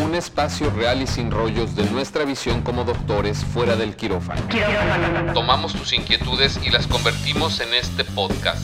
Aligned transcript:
un 0.00 0.14
espacio 0.14 0.70
real 0.70 1.02
y 1.02 1.06
sin 1.06 1.30
rollos 1.30 1.76
de 1.76 1.84
nuestra 1.90 2.24
visión 2.24 2.62
como 2.62 2.84
doctores 2.84 3.44
fuera 3.44 3.76
del 3.76 3.96
quirófano. 3.96 4.40
Tomamos 5.34 5.74
tus 5.74 5.92
inquietudes 5.92 6.58
y 6.64 6.70
las 6.70 6.86
convertimos 6.86 7.60
en 7.60 7.74
este 7.74 8.04
podcast. 8.04 8.62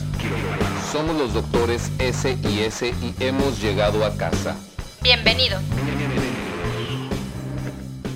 Somos 0.91 1.15
los 1.15 1.33
doctores 1.33 1.91
S 1.99 2.37
y 2.43 2.61
S 2.61 2.87
y 2.87 3.23
hemos 3.23 3.61
llegado 3.61 4.05
a 4.05 4.15
casa. 4.15 4.55
Bienvenido. 5.01 5.59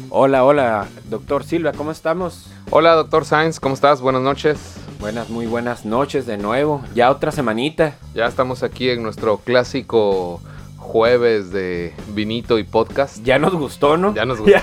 Hola, 0.10 0.44
hola, 0.44 0.88
doctor 1.10 1.44
Silva, 1.44 1.72
¿cómo 1.72 1.92
estamos? 1.92 2.48
Hola, 2.70 2.94
doctor 2.96 3.26
Sainz, 3.26 3.60
¿cómo 3.60 3.76
estás? 3.76 4.02
Buenas 4.02 4.22
noches. 4.22 4.76
Buenas, 5.00 5.30
muy 5.30 5.46
buenas 5.46 5.86
noches 5.86 6.26
de 6.26 6.38
nuevo. 6.38 6.84
Ya 6.94 7.10
otra 7.10 7.32
semanita. 7.32 7.96
Ya 8.14 8.26
estamos 8.26 8.62
aquí 8.62 8.90
en 8.90 9.04
nuestro 9.04 9.38
clásico 9.38 10.42
jueves 10.82 11.52
de 11.52 11.94
vinito 12.10 12.60
y 12.60 12.66
podcast. 12.66 13.24
Ya 13.24 13.40
nos 13.40 13.54
gustó, 13.54 13.96
¿no? 13.96 14.14
Ya 14.14 14.26
nos 14.26 14.40
gustó. 14.42 14.60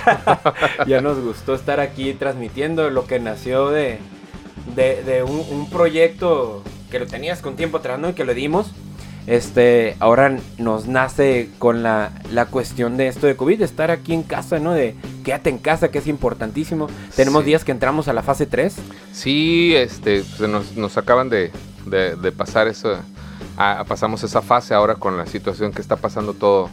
ya, 0.85 1.01
nos 1.01 1.19
gustó 1.19 1.55
estar 1.55 1.79
aquí 1.79 2.13
transmitiendo 2.13 2.91
lo 2.91 3.07
que 3.07 3.19
nació 3.19 3.69
de, 3.69 3.97
de, 4.75 5.23
un, 5.23 5.43
un, 5.49 5.69
proyecto 5.69 6.61
que 6.91 6.99
lo 6.99 7.07
tenías 7.07 7.41
con 7.41 7.55
tiempo 7.55 7.77
atrás, 7.77 7.99
¿no? 7.99 8.09
Y 8.09 8.13
que 8.13 8.25
lo 8.25 8.33
dimos 8.33 8.71
este, 9.29 9.95
ahora 9.99 10.39
nos 10.57 10.87
nace 10.87 11.49
con 11.59 11.83
la, 11.83 12.11
cuestión 12.49 12.97
de 12.97 13.07
esto 13.07 13.27
de 13.27 13.35
COVID, 13.35 13.59
de 13.59 13.65
estar 13.65 13.91
aquí 13.91 14.13
en 14.15 14.23
casa, 14.23 14.57
¿no? 14.57 14.73
De 14.73 14.95
quédate 15.23 15.51
en 15.51 15.59
casa, 15.59 15.91
que 15.91 15.99
es 15.99 16.07
importantísimo. 16.07 16.87
Tenemos 17.15 17.45
días 17.45 17.63
que 17.63 17.71
entramos 17.71 18.07
a 18.07 18.13
la 18.13 18.23
fase 18.23 18.47
3. 18.47 18.75
Sí, 19.11 19.75
este, 19.75 20.23
nos, 20.39 20.75
nos 20.75 20.97
acaban 20.97 21.29
de, 21.29 21.51
pasar 22.35 22.67
eso, 22.67 22.97
pasamos 23.87 24.23
esa 24.23 24.41
fase 24.41 24.73
ahora 24.73 24.95
con 24.95 25.17
la 25.17 25.25
situación 25.25 25.73
que 25.73 25.81
está 25.81 25.97
pasando 25.97 26.33
todo, 26.33 26.69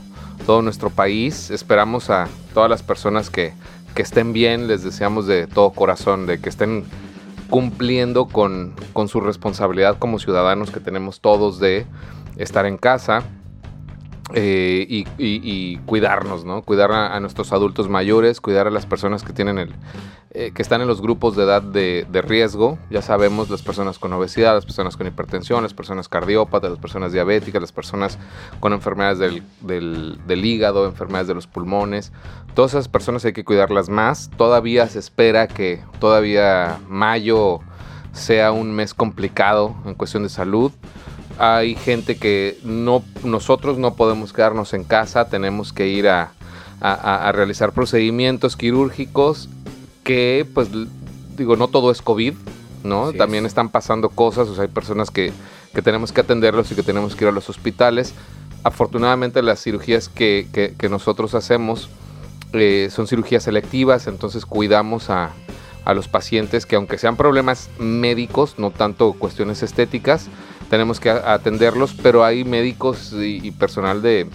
todo 0.46 0.62
nuestro 0.62 0.90
país. 0.90 1.50
Esperamos 1.50 2.10
a 2.10 2.28
todas 2.54 2.70
las 2.70 2.82
personas 2.82 3.28
que, 3.28 3.52
que 3.94 4.02
estén 4.02 4.32
bien, 4.32 4.68
les 4.68 4.84
deseamos 4.84 5.26
de 5.26 5.48
todo 5.48 5.70
corazón, 5.70 6.26
de 6.26 6.38
que 6.40 6.48
estén 6.48 6.84
cumpliendo 7.50 8.26
con, 8.26 8.74
con 8.92 9.08
su 9.08 9.20
responsabilidad 9.20 9.98
como 9.98 10.18
ciudadanos 10.18 10.70
que 10.70 10.80
tenemos 10.80 11.20
todos 11.20 11.58
de 11.58 11.86
estar 12.36 12.66
en 12.66 12.76
casa 12.76 13.24
eh, 14.34 15.04
y, 15.18 15.76
cuidarnos, 15.86 16.44
¿no? 16.44 16.62
Cuidar 16.62 16.90
a, 16.90 17.18
nuestros 17.20 17.52
adultos 17.52 17.88
mayores, 17.88 18.40
cuidar 18.40 18.66
a 18.66 18.70
las 18.70 18.84
personas 18.84 19.22
que 19.22 19.32
tienen 19.32 19.58
el, 19.58 19.72
eh, 20.32 20.50
que 20.52 20.62
están 20.62 20.80
en 20.80 20.88
los 20.88 21.00
grupos 21.00 21.36
de 21.36 21.44
edad 21.44 21.62
de, 21.62 22.22
riesgo. 22.26 22.76
Ya 22.90 23.02
sabemos, 23.02 23.50
las 23.50 23.62
personas 23.62 24.00
con 24.00 24.12
obesidad, 24.12 24.54
las 24.54 24.64
personas 24.64 24.96
con 24.96 25.06
hipertensión, 25.06 25.62
las 25.62 25.74
personas 25.74 26.08
cardiópatas, 26.08 26.70
las 26.70 26.80
personas 26.80 27.12
diabéticas, 27.12 27.60
las 27.60 27.72
personas 27.72 28.18
con 28.58 28.72
enfermedades 28.72 29.18
del, 29.18 29.42
del, 29.60 30.18
del 30.26 30.44
hígado, 30.44 30.86
enfermedades 30.86 31.28
de 31.28 31.34
los 31.34 31.46
pulmones. 31.46 32.12
Todas 32.54 32.72
esas 32.72 32.88
personas 32.88 33.24
hay 33.24 33.32
que 33.32 33.44
cuidarlas 33.44 33.88
más. 33.88 34.30
Todavía 34.36 34.88
se 34.88 34.98
espera 34.98 35.46
que 35.46 35.84
todavía 36.00 36.80
mayo 36.88 37.60
sea 38.12 38.50
un 38.50 38.74
mes 38.74 38.92
complicado 38.92 39.76
en 39.84 39.94
cuestión 39.94 40.24
de 40.24 40.30
salud 40.30 40.72
hay 41.38 41.74
gente 41.74 42.16
que 42.16 42.58
no, 42.64 43.04
nosotros 43.24 43.78
no 43.78 43.94
podemos 43.94 44.32
quedarnos 44.32 44.74
en 44.74 44.84
casa, 44.84 45.28
tenemos 45.28 45.72
que 45.72 45.88
ir 45.88 46.08
a, 46.08 46.32
realizar 47.32 47.72
procedimientos 47.72 48.56
quirúrgicos 48.56 49.48
que, 50.04 50.46
pues, 50.52 50.68
digo, 51.36 51.56
no 51.56 51.68
todo 51.68 51.90
es 51.90 52.02
COVID, 52.02 52.34
¿no? 52.84 53.12
También 53.14 53.46
están 53.46 53.70
pasando 53.70 54.10
cosas, 54.10 54.48
o 54.48 54.54
sea, 54.54 54.64
hay 54.64 54.68
personas 54.68 55.10
que, 55.10 55.32
tenemos 55.82 56.12
que 56.12 56.20
atenderlos 56.20 56.70
y 56.70 56.74
que 56.74 56.82
tenemos 56.82 57.16
que 57.16 57.24
ir 57.24 57.28
a 57.28 57.32
los 57.32 57.48
hospitales. 57.50 58.14
Afortunadamente 58.62 59.42
las 59.42 59.62
cirugías 59.62 60.08
que, 60.08 60.74
nosotros 60.90 61.34
hacemos 61.34 61.88
eh, 62.52 62.88
son 62.90 63.06
cirugías 63.06 63.42
selectivas, 63.42 64.06
entonces 64.06 64.46
cuidamos 64.46 65.10
a, 65.10 65.32
a 65.84 65.94
los 65.94 66.08
pacientes 66.08 66.66
que 66.66 66.76
aunque 66.76 66.98
sean 66.98 67.16
problemas 67.16 67.70
médicos, 67.78 68.56
no 68.58 68.70
tanto 68.70 69.12
cuestiones 69.14 69.62
estéticas, 69.62 70.28
tenemos 70.70 71.00
que 71.00 71.10
atenderlos, 71.10 71.94
pero 72.02 72.24
hay 72.24 72.44
médicos 72.44 73.12
y, 73.12 73.50
personal 73.52 74.02
de, 74.02 74.26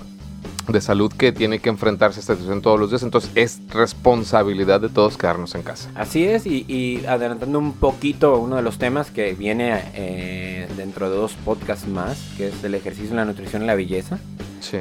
salud 0.80 1.12
que 1.12 1.32
tiene 1.34 1.60
que 1.60 1.70
enfrentarse 1.70 2.20
a 2.20 2.22
esta 2.22 2.34
situación 2.34 2.62
todos 2.62 2.80
los 2.80 2.90
días, 2.90 3.04
entonces 3.04 3.32
es 3.36 3.60
responsabilidad 3.70 4.80
de 4.80 4.88
todos 4.90 5.18
quedarnos 5.18 5.54
en 5.56 5.64
casa. 5.64 5.90
Así 5.96 6.24
es, 6.26 6.46
y, 6.46 7.04
adelantando 7.08 7.60
un 7.60 7.74
poquito 7.74 8.38
uno 8.40 8.56
de 8.56 8.62
los 8.62 8.78
temas 8.78 9.12
que 9.12 9.34
viene 9.34 9.82
eh, 9.94 10.68
dentro 10.78 11.10
de 11.10 11.18
dos 11.18 11.34
podcasts 11.44 11.88
más, 11.88 12.18
que 12.38 12.48
es 12.48 12.64
el 12.64 12.76
ejercicio, 12.76 13.16
la 13.16 13.26
nutrición 13.26 13.64
y 13.64 13.66
la 13.66 13.76
belleza. 13.76 14.20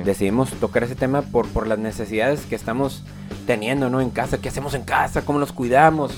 Decidimos 0.05 0.51
tocar 0.51 0.85
ese 0.85 0.95
tema 0.95 1.23
por, 1.23 1.49
por 1.49 1.67
las 1.67 1.79
necesidades 1.79 2.43
que 2.43 2.55
estamos 2.55 3.03
teniendo 3.47 3.91
¿no? 3.91 4.01
en 4.01 4.11
casa, 4.11 4.39
qué 4.39 4.49
hacemos 4.49 4.75
en 4.75 4.83
casa, 4.83 5.23
cómo 5.23 5.41
nos 5.41 5.53
cuidamos, 5.53 6.13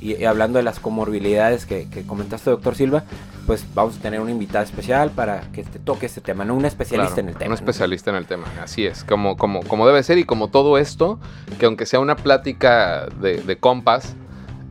y, 0.00 0.24
hablando 0.24 0.58
de 0.58 0.62
las 0.62 0.78
comorbilidades 0.78 1.66
que, 1.66 1.88
comentaste, 2.06 2.50
doctor 2.50 2.74
Silva, 2.74 3.04
pues 3.48 3.64
vamos 3.74 3.96
a 3.96 4.00
tener 4.02 4.20
una 4.20 4.30
invitada 4.30 4.62
especial 4.62 5.10
para 5.10 5.40
que 5.52 5.64
te 5.64 5.78
toque 5.78 6.04
este 6.04 6.20
tema, 6.20 6.44
¿no? 6.44 6.54
Un 6.54 6.66
especialista 6.66 7.20
en 7.22 7.30
el 7.30 7.34
tema. 7.34 7.48
Un 7.48 7.54
especialista 7.54 8.10
en 8.10 8.16
el 8.16 8.26
tema, 8.26 8.44
así 8.62 8.84
es, 8.84 9.04
como, 9.04 9.38
como, 9.38 9.62
como 9.62 9.86
debe 9.86 10.02
ser 10.02 10.18
y 10.18 10.24
como 10.24 10.48
todo 10.48 10.76
esto, 10.76 11.18
que 11.58 11.64
aunque 11.64 11.86
sea 11.86 11.98
una 11.98 12.14
plática 12.14 13.06
de, 13.06 13.58
compas, 13.58 14.14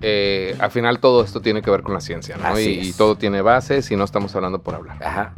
eh, 0.02 0.56
al 0.60 0.70
final 0.70 1.00
todo 1.00 1.24
esto 1.24 1.42
tiene 1.42 1.64
que 1.64 1.72
ver 1.72 1.82
con 1.82 1.96
la 1.96 2.02
ciencia, 2.02 2.38
¿no? 2.38 2.60
Y, 2.60 2.94
todo 2.94 3.18
tiene 3.18 3.42
bases 3.42 3.90
y 3.90 3.96
no 3.96 4.04
estamos 4.04 4.36
hablando 4.36 4.60
por 4.62 4.76
hablar. 4.76 5.04
Ajá. 5.04 5.34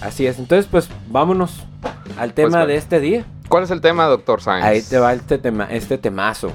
Así 0.00 0.26
es. 0.26 0.40
Entonces, 0.40 0.66
pues 0.68 0.88
vámonos 1.06 1.62
al 2.18 2.34
tema 2.34 2.58
pues, 2.58 2.66
de 2.66 2.74
este 2.74 2.98
día. 2.98 3.24
¿Cuál 3.48 3.62
es 3.62 3.70
el 3.70 3.80
tema, 3.80 4.06
doctor 4.06 4.42
Sainz? 4.42 4.64
Ahí 4.64 4.82
te 4.82 4.98
va 4.98 5.12
este 5.12 5.38
tema, 5.38 5.68
este 5.70 5.96
temazo 5.96 6.50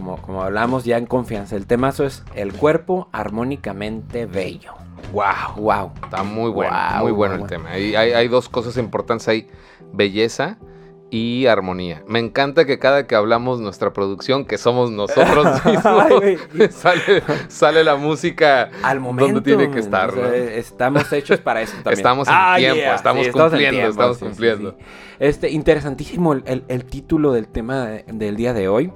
como, 0.00 0.42
hablamos 0.42 0.84
ya 0.84 0.98
en 0.98 1.06
confianza, 1.06 1.56
el 1.56 1.66
temazo 1.66 2.04
es 2.04 2.22
el 2.34 2.52
cuerpo 2.52 3.08
armónicamente 3.12 4.26
bello. 4.26 4.74
Wow, 5.12 5.56
wow. 5.56 5.92
Está 6.04 6.22
muy 6.22 6.50
bueno, 6.50 6.74
muy 7.00 7.12
bueno 7.12 7.34
el 7.36 7.46
tema. 7.46 7.70
Hay, 7.70 7.94
hay, 7.94 8.28
dos 8.28 8.48
cosas 8.48 8.76
importantes 8.76 9.28
hay 9.28 9.48
belleza 9.92 10.58
y 11.10 11.46
armonía. 11.46 12.02
Me 12.06 12.20
encanta 12.20 12.64
que 12.64 12.78
cada 12.78 13.06
que 13.06 13.14
hablamos 13.14 13.60
nuestra 13.60 13.92
producción, 13.92 14.44
que 14.44 14.58
somos 14.58 14.90
nosotros 14.90 15.64
mismos, 15.64 16.70
sale, 17.48 17.84
la 17.84 17.96
música 17.96 18.70
al 18.82 19.00
momento 19.00 19.34
donde 19.34 19.56
tiene 19.56 19.70
que 19.70 19.80
estar. 19.80 20.16
Estamos 20.16 21.12
hechos 21.12 21.40
para 21.40 21.62
eso 21.62 21.74
también. 21.76 21.94
Estamos 21.94 22.28
en 22.28 22.34
ah, 22.36 22.54
tiempo, 22.56 22.94
estamos, 22.94 23.28
cumpliendo, 23.28 23.88
estamos 23.88 24.18
cumpliendo. 24.18 24.76
este, 25.18 25.50
interesantísimo 25.50 26.32
el, 26.32 26.84
título 26.84 27.32
del 27.32 27.48
tema 27.48 27.86
del 28.06 28.36
día 28.36 28.52
de 28.54 28.68
hoy. 28.68 28.92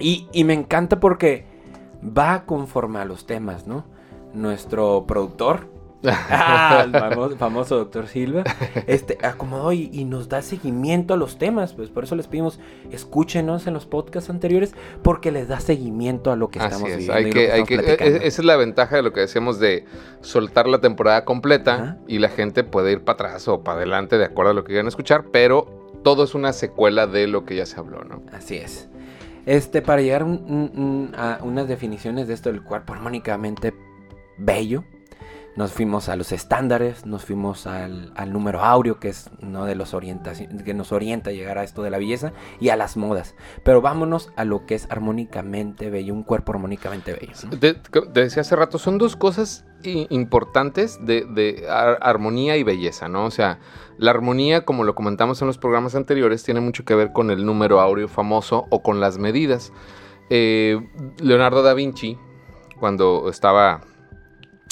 Y, 0.00 0.44
me 0.44 0.54
encanta 0.54 0.98
porque 0.98 1.46
va 2.04 2.44
conforme 2.44 2.98
a 2.98 3.04
los 3.04 3.26
temas, 3.26 3.66
¿no? 3.66 3.86
Nuestro 4.34 5.04
productor, 5.06 5.68
ah, 6.30 6.84
el 6.84 7.36
famoso, 7.36 7.76
doctor 7.76 8.06
Silva, 8.08 8.44
este, 8.86 9.16
acomodó 9.22 9.72
y, 9.72 10.04
nos 10.04 10.28
da 10.28 10.42
seguimiento 10.42 11.14
a 11.14 11.16
los 11.16 11.38
temas. 11.38 11.72
Pues 11.72 11.88
por 11.88 12.04
eso 12.04 12.14
les 12.14 12.26
pedimos, 12.26 12.60
escúchenos 12.90 13.66
en 13.66 13.74
los 13.74 13.86
podcasts 13.86 14.28
anteriores, 14.28 14.74
porque 15.02 15.32
les 15.32 15.48
da 15.48 15.60
seguimiento 15.60 16.30
a 16.30 16.36
lo 16.36 16.48
que 16.48 16.58
estamos 16.58 16.90
es, 16.90 17.08
Hay 17.08 17.30
que, 17.30 17.52
hay 17.52 17.64
que, 17.64 17.76
e, 17.76 17.96
e, 17.98 18.16
esa 18.26 18.42
es 18.42 18.44
la 18.44 18.56
ventaja 18.56 18.96
de 18.96 19.02
lo 19.02 19.12
que 19.12 19.20
decíamos 19.20 19.58
de 19.58 19.86
soltar 20.20 20.66
la 20.66 20.80
temporada 20.80 21.24
completa 21.24 21.98
y 22.06 22.18
la 22.18 22.28
gente 22.28 22.64
puede 22.64 22.92
ir 22.92 23.04
para 23.04 23.14
atrás 23.14 23.48
o 23.48 23.62
para 23.62 23.78
adelante 23.78 24.18
de 24.18 24.24
acuerdo 24.24 24.50
a 24.50 24.54
lo 24.54 24.64
que 24.64 24.68
quieran 24.68 24.88
escuchar, 24.88 25.26
pero 25.32 25.66
todo 26.02 26.24
es 26.24 26.34
una 26.34 26.52
secuela 26.52 27.06
de 27.06 27.26
lo 27.26 27.44
que 27.46 27.56
ya 27.56 27.66
se 27.66 27.80
habló, 27.80 28.04
¿no? 28.04 28.22
Así 28.32 28.56
es. 28.56 28.88
Este, 29.46 29.82
para 29.82 30.00
llegar 30.00 30.22
a 30.22 31.38
unas 31.42 31.68
definiciones 31.68 32.28
de 32.28 32.34
esto 32.34 32.50
del 32.50 32.62
cuerpo 32.62 32.94
armónicamente 32.94 33.74
bello, 34.38 34.84
nos 35.56 35.72
fuimos 35.72 36.08
a 36.08 36.16
los 36.16 36.32
estándares, 36.32 37.06
nos 37.06 37.24
fuimos 37.24 37.66
al, 37.66 38.12
número 38.32 38.64
áureo, 38.64 38.98
que 38.98 39.08
es 39.08 39.30
uno 39.40 39.64
de 39.64 39.76
los 39.76 39.94
que 40.64 40.74
nos 40.74 40.92
orienta 40.92 41.30
a 41.30 41.32
llegar 41.32 41.58
a 41.58 41.62
esto 41.62 41.82
de 41.82 41.90
la 41.90 41.98
belleza, 41.98 42.32
y 42.60 42.70
a 42.70 42.76
las 42.76 42.96
modas. 42.96 43.36
Pero 43.62 43.80
vámonos 43.80 44.32
a 44.36 44.44
lo 44.44 44.66
que 44.66 44.74
es 44.74 44.88
armónicamente 44.90 45.90
bello, 45.90 46.12
un 46.12 46.24
cuerpo 46.24 46.52
armónicamente 46.52 47.12
bello. 47.12 47.34
Te, 47.60 48.20
decía 48.20 48.40
hace 48.40 48.56
rato, 48.56 48.78
son 48.78 48.98
dos 48.98 49.16
cosas 49.16 49.64
importantes 49.84 50.98
de, 51.04 51.66
armonía 51.68 52.56
y 52.56 52.64
belleza, 52.64 53.08
¿no? 53.08 53.26
O 53.26 53.30
sea, 53.30 53.60
la 53.96 54.10
armonía, 54.10 54.64
como 54.64 54.82
lo 54.82 54.94
comentamos 54.96 55.40
en 55.40 55.46
los 55.46 55.58
programas 55.58 55.94
anteriores, 55.94 56.42
tiene 56.42 56.60
mucho 56.60 56.84
que 56.84 56.96
ver 56.96 57.12
con 57.12 57.30
el 57.30 57.46
número 57.46 57.80
áureo 57.80 58.08
famoso 58.08 58.66
o 58.70 58.82
con 58.82 58.98
las 58.98 59.18
medidas. 59.18 59.72
Eh, 60.30 60.80
Leonardo 61.22 61.62
da 61.62 61.74
Vinci, 61.74 62.18
cuando 62.80 63.28
estaba 63.28 63.82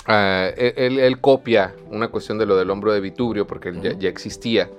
Ah, 0.06 0.48
él, 0.56 1.20
copia 1.20 1.74
una 1.90 2.08
cuestión 2.08 2.38
de 2.38 2.46
lo 2.46 2.56
del 2.56 2.70
hombro 2.70 2.92
de 2.92 3.00
Vitubrio, 3.00 3.46
porque 3.46 3.72
ya, 3.98 4.08
existía. 4.08 4.70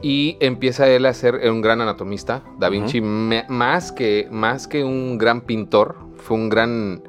Y 0.00 0.36
empieza 0.40 0.88
él 0.88 1.06
a 1.06 1.14
ser 1.14 1.34
un 1.50 1.60
gran 1.60 1.80
anatomista. 1.80 2.42
Da 2.58 2.68
Vinci, 2.68 3.00
más, 3.00 3.92
que, 3.92 4.28
más 4.30 4.66
que 4.66 4.84
un 4.84 5.18
gran 5.18 5.42
pintor, 5.42 5.96
fue 6.16 6.36
un 6.36 6.48
gran 6.48 7.02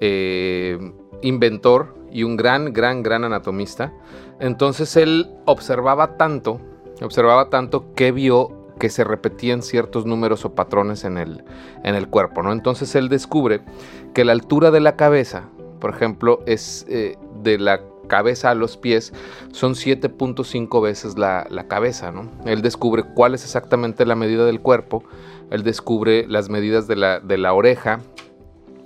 eh, 0.00 0.78
inventor 1.22 1.94
y 2.10 2.24
un 2.24 2.36
gran, 2.36 2.72
gran, 2.72 3.02
gran 3.02 3.24
anatomista. 3.24 3.92
Entonces 4.40 4.96
él 4.96 5.30
observaba 5.44 6.16
tanto, 6.16 6.60
observaba 7.00 7.48
tanto 7.48 7.94
que 7.94 8.12
vio 8.12 8.62
que 8.78 8.90
se 8.90 9.04
repetían 9.04 9.62
ciertos 9.62 10.06
números 10.06 10.44
o 10.44 10.54
patrones 10.54 11.04
en 11.04 11.16
el, 11.16 11.44
en 11.84 11.94
el 11.94 12.08
cuerpo, 12.08 12.42
¿no? 12.42 12.52
Entonces 12.52 12.94
él 12.96 13.08
descubre 13.08 13.60
que 14.14 14.24
la 14.24 14.32
altura 14.32 14.72
de 14.72 14.80
la 14.80 14.96
cabeza, 14.96 15.48
por 15.82 15.90
ejemplo, 15.90 16.44
es 16.46 16.86
eh, 16.88 17.18
de 17.42 17.58
la 17.58 17.80
cabeza 18.06 18.50
a 18.50 18.54
los 18.54 18.76
pies 18.76 19.12
son 19.50 19.74
7.5 19.74 20.80
veces 20.80 21.18
la, 21.18 21.66
cabeza, 21.66 22.12
¿no? 22.12 22.30
Él 22.44 22.62
descubre 22.62 23.02
cuál 23.02 23.34
es 23.34 23.42
exactamente 23.42 24.06
la 24.06 24.14
medida 24.14 24.44
del 24.44 24.60
cuerpo, 24.60 25.02
él 25.50 25.64
descubre 25.64 26.24
las 26.28 26.48
medidas 26.50 26.86
de 26.86 26.94
la, 26.94 27.18
de 27.18 27.36
la 27.36 27.52
oreja, 27.52 27.98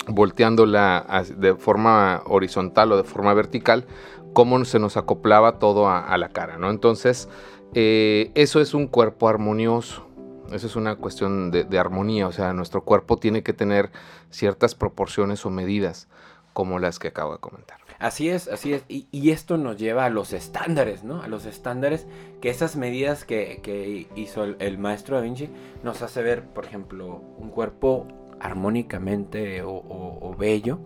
volteándola 0.09 1.23
de 1.37 1.55
forma 1.55 2.23
horizontal 2.25 2.91
o 2.93 2.97
de 2.97 3.05
forma 3.05 3.35
vertical, 3.35 3.85
cómo 4.33 4.65
se 4.65 4.79
nos 4.79 4.97
acoplaba 4.97 5.59
todo 5.59 5.91
a, 5.91 6.17
la 6.17 6.31
cara, 6.31 6.57
¿no? 6.57 6.71
Entonces, 6.71 7.29
eh, 7.75 8.31
eso 8.35 8.59
es 8.63 8.73
un 8.73 8.87
cuerpo 8.87 9.29
armonioso. 9.29 10.07
Eso 10.53 10.69
es 10.69 10.77
una 10.77 10.95
cuestión 10.95 11.51
de, 11.51 11.79
armonía, 11.79 12.29
o 12.29 12.33
sea, 12.33 12.53
nuestro 12.53 12.85
cuerpo 12.85 13.17
tiene 13.17 13.43
que 13.43 13.53
tener 13.53 13.91
ciertas 14.31 14.77
proporciones 14.77 15.45
o 15.45 15.51
medidas 15.51 16.07
como 16.57 16.79
las 16.79 16.99
que 16.99 17.09
acabo 17.09 17.35
de 17.35 17.39
comentar. 17.39 17.77
Así 17.99 18.31
es, 18.31 18.49
así 18.49 18.73
es. 18.73 18.83
Y, 18.89 19.31
esto 19.31 19.59
nos 19.59 19.77
lleva 19.77 20.07
a 20.07 20.09
los 20.09 20.33
estándares, 20.33 21.05
¿no? 21.05 21.21
A 21.21 21.29
los 21.29 21.45
estándares 21.45 22.07
que 22.41 22.49
esas 22.49 22.77
medidas 22.77 23.27
que, 23.27 24.09
hizo 24.17 24.43
el, 24.43 24.79
maestro 24.79 25.17
Da 25.17 25.23
Vinci 25.23 25.51
nos 25.83 26.01
hace 26.01 26.23
ver, 26.23 26.47
por 26.47 26.65
ejemplo, 26.65 27.21
un 27.37 27.51
cuerpo 27.51 28.09
armónicamente 28.41 29.61
o, 29.63 30.35
bello. 30.39 30.79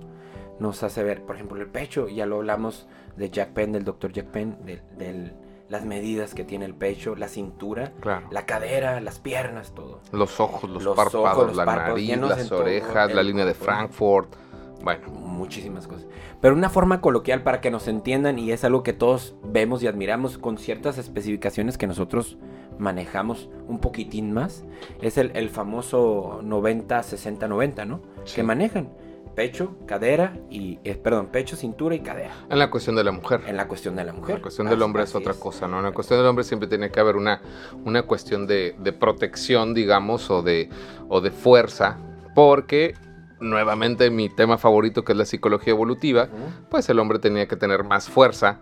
Nos 0.59 0.83
hace 0.83 1.05
ver, 1.05 1.23
por 1.23 1.37
ejemplo, 1.37 1.61
el 1.61 1.69
pecho. 1.69 2.09
Ya 2.09 2.27
lo 2.27 2.39
hablamos 2.39 2.89
de 3.17 3.31
Jack 3.31 3.51
Penn, 3.51 3.71
del 3.71 3.85
doctor 3.85 4.13
Jack 4.13 4.27
Penn, 4.27 4.57
de, 4.65 5.33
las 5.69 5.85
medidas 5.85 6.35
que 6.35 6.43
tiene 6.43 6.65
el 6.65 6.75
pecho, 6.75 7.15
la 7.15 7.29
cintura, 7.29 7.93
la 8.33 8.45
cadera, 8.45 9.01
las 9.01 9.21
piernas, 9.21 9.73
todo. 9.73 10.01
Los 10.11 10.41
ojos, 10.41 10.69
los, 10.69 10.97
párpados, 10.97 11.55
la 11.55 11.65
nariz, 11.65 12.17
las 12.19 12.51
orejas, 12.51 13.15
la 13.15 13.23
línea 13.23 13.45
de 13.45 13.55
Frankfurt 13.55 14.35
bueno. 14.83 15.09
Muchísimas 15.11 15.87
cosas. 15.87 16.07
Pero 16.41 16.55
una 16.55 16.71
forma 16.71 17.01
coloquial 17.01 17.43
para 17.43 17.61
que 17.61 17.71
nos 17.71 17.89
entiendan 17.89 18.39
y 18.39 18.53
es 18.53 18.65
algo 18.65 18.83
que 18.83 18.93
todos 18.93 19.35
vemos 19.45 19.83
y 19.83 19.87
admiramos 19.87 20.39
con 20.39 20.59
ciertas 20.59 20.99
especificaciones 20.99 21.79
que 21.79 21.87
nosotros 21.87 22.37
manejamos 22.79 23.49
un 23.69 23.79
poquitín 23.79 24.33
más. 24.33 24.65
Es 25.01 25.19
el, 25.19 25.49
famoso 25.51 26.41
90-60-90, 26.43 27.87
¿no? 27.87 28.01
Que 28.35 28.43
manejan 28.43 28.91
pecho, 29.35 29.77
cadera 29.87 30.37
y, 30.51 30.79
eh, 30.85 30.97
perdón, 30.97 31.29
pecho, 31.29 31.57
cintura 31.57 31.95
y 31.95 32.01
cadera. 32.01 32.35
En 32.51 32.59
la 32.59 32.71
cuestión 32.71 32.97
de 32.97 33.05
la 33.05 33.13
mujer. 33.13 33.43
En 33.47 33.57
la 33.57 33.69
cuestión 33.69 33.97
de 33.97 34.05
la 34.05 34.13
mujer. 34.13 34.37
La 34.37 34.43
cuestión 34.43 34.69
del 34.69 34.83
hombre 34.83 35.05
es 35.05 35.15
otra 35.15 35.35
cosa, 35.35 35.69
¿no? 35.69 35.79
En 35.79 35.85
la 35.85 35.93
cuestión 35.93 36.19
del 36.19 36.27
hombre 36.27 36.45
siempre 36.45 36.69
tiene 36.69 36.91
que 36.91 37.01
haber 37.01 37.17
una, 37.17 37.41
una 37.85 38.03
cuestión 38.03 38.47
de, 38.47 38.75
de 38.79 38.93
protección, 38.93 39.73
digamos, 39.73 40.31
o 40.31 40.43
de, 40.43 40.69
o 41.09 41.21
de 41.21 41.31
fuerza, 41.31 41.99
porque 42.35 42.95
nuevamente 43.41 44.11
mi 44.11 44.29
tema 44.29 44.59
favorito 44.59 45.05
que 45.05 45.13
es 45.13 45.19
la 45.19 45.25
psicología 45.25 45.73
evolutiva, 45.73 46.29
pues 46.69 46.89
el 46.89 46.99
hombre 46.99 47.19
tenía 47.19 47.49
que 47.49 47.57
tener 47.57 47.85
más 47.85 48.09
fuerza 48.09 48.61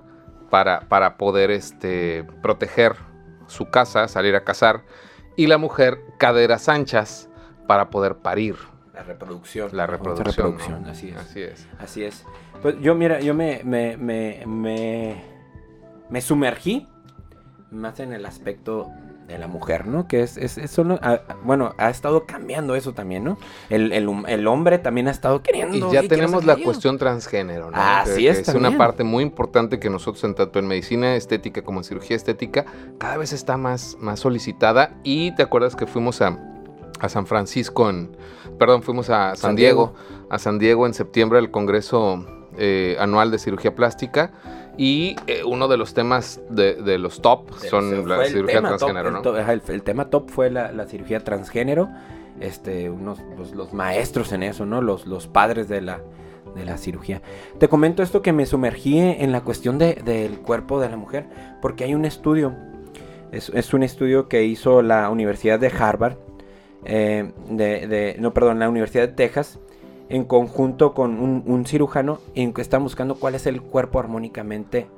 para, 0.51 0.81
para 0.89 1.17
poder 1.17 1.51
este, 1.51 2.25
proteger 2.43 2.97
su 3.47 3.71
casa, 3.71 4.09
salir 4.09 4.35
a 4.37 4.45
cazar, 4.45 4.83
y 5.37 5.47
la 5.47 5.59
mujer 5.59 6.01
caderas 6.19 6.69
anchas 6.69 7.29
para 7.67 7.91
poder 7.91 8.17
parir. 8.17 8.57
La 8.95 9.03
reproducción. 9.03 9.71
La 9.73 9.87
reproducción. 9.87 10.87
así 10.87 11.09
es. 11.11 11.17
Así 11.17 11.43
es. 11.43 11.69
Así 11.79 12.05
es. 12.05 12.25
Pues 12.63 12.81
yo, 12.81 12.95
mira, 12.95 13.21
yo 13.21 13.35
me, 13.35 13.63
me, 13.65 13.97
me, 13.97 14.43
me, 14.47 15.23
me 16.11 16.21
sumergí 16.21 16.89
más 17.71 18.01
en 18.01 18.13
el 18.13 18.27
aspecto 18.27 18.91
de 19.29 19.39
la 19.39 19.47
mujer, 19.47 19.87
¿no? 19.87 20.09
Que 20.09 20.23
es, 20.23 20.39
es 20.39 20.57
eso, 20.57 20.85
bueno, 21.45 21.75
ha 21.77 21.91
estado 21.91 22.25
cambiando 22.25 22.75
eso 22.75 22.95
también, 22.95 23.25
¿no? 23.25 23.39
El, 23.69 24.09
hombre 24.49 24.79
también 24.79 25.07
ha 25.07 25.11
estado 25.11 25.43
queriendo. 25.43 25.77
Y 25.77 25.93
ya 25.93 26.03
tenemos 26.03 26.45
la 26.47 26.57
cuestión 26.57 26.97
transgénero, 26.99 27.71
¿no? 27.71 27.77
Así 27.77 28.27
es. 28.27 28.49
Es 28.49 28.55
una 28.55 28.77
parte 28.77 29.05
muy 29.05 29.23
importante 29.23 29.79
que 29.79 29.91
nosotros, 29.91 30.25
en 30.25 30.35
tanto 30.35 30.59
en 30.59 30.67
medicina 30.67 31.15
estética 31.15 31.63
como 31.63 31.81
en 31.81 31.85
cirugía 31.85 32.17
estética, 32.17 32.65
cada 32.97 33.19
vez 33.19 33.35
está 33.35 33.59
más, 33.59 33.97
más 34.01 34.21
solicitada. 34.21 34.99
Y 35.05 35.35
te 35.35 35.43
acuerdas 35.43 35.77
que 35.77 35.87
fuimos 35.87 36.23
a, 36.23 36.39
San 37.09 37.27
Francisco 37.27 37.91
en. 37.91 38.17
Perdón, 38.59 38.83
fuimos 38.83 39.11
a 39.11 39.37
San, 39.37 39.55
Diego, 39.55 39.95
a 40.31 40.39
San 40.39 40.59
Diego 40.59 40.87
en 40.87 40.95
septiembre 40.95 41.39
al 41.39 41.51
Congreso 41.51 42.27
eh, 42.57 42.97
Anual 42.99 43.31
de 43.31 43.39
Cirugía 43.39 43.75
Plástica 43.75 44.33
y 44.79 45.17
eh, 45.27 45.43
uno 45.45 45.67
de 45.67 45.77
los 45.77 45.93
temas 45.93 46.41
de, 46.49 46.99
los 46.99 47.21
top 47.21 47.53
son 47.69 48.09
la 48.09 48.25
cirugía 48.27 48.61
transgénero, 48.61 49.11
¿no? 49.11 49.37
El, 49.37 49.83
tema 49.83 50.09
top 50.09 50.31
fue 50.31 50.51
la, 50.51 50.87
cirugía 50.87 51.25
transgénero. 51.25 51.89
Este, 52.41 52.89
unos, 52.89 53.19
los, 53.53 53.73
maestros 53.73 54.31
en 54.31 54.45
eso, 54.45 54.65
¿no? 54.65 54.81
Los, 54.81 55.09
los 55.09 55.27
padres 55.27 55.69
de 55.69 55.81
la, 55.81 56.01
de 56.55 56.65
la 56.65 56.79
cirugía. 56.79 57.23
Te 57.59 57.69
comento 57.69 58.05
esto 58.05 58.23
que 58.23 58.33
me 58.33 58.47
sumergí 58.47 59.01
en 59.01 59.33
la 59.33 59.41
cuestión 59.41 59.79
del 59.79 60.39
cuerpo 60.41 60.81
de 60.81 60.89
la 60.89 60.97
mujer, 60.97 61.27
porque 61.61 61.83
hay 61.83 61.97
un 61.97 62.05
estudio, 62.05 62.55
es, 63.33 63.75
un 63.75 63.83
estudio 63.83 64.29
que 64.29 64.45
hizo 64.45 64.83
la 64.83 65.11
Universidad 65.11 65.59
de 65.59 65.73
Harvard, 65.77 66.17
eh, 66.85 67.33
de, 67.51 68.17
no, 68.21 68.33
perdón, 68.33 68.61
la 68.61 68.69
Universidad 68.69 69.09
de 69.09 69.15
Texas, 69.15 69.59
en 70.09 70.25
conjunto 70.25 70.95
con 70.95 71.19
un, 71.19 71.67
cirujano 71.67 72.19
en 72.35 72.53
que 72.53 72.63
está 72.63 72.79
buscando 72.79 73.17
cuál 73.17 73.35
es 73.35 73.47
el 73.47 73.61
cuerpo 73.61 74.01
armónicamente 74.01 74.89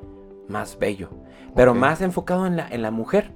más 0.49 0.79
bello, 0.79 1.11
pero 1.55 1.75
más 1.75 2.01
enfocado 2.01 2.47
en 2.47 2.57
la, 2.57 2.69
en 2.69 2.83
la 2.83 2.91
mujer. 2.91 3.33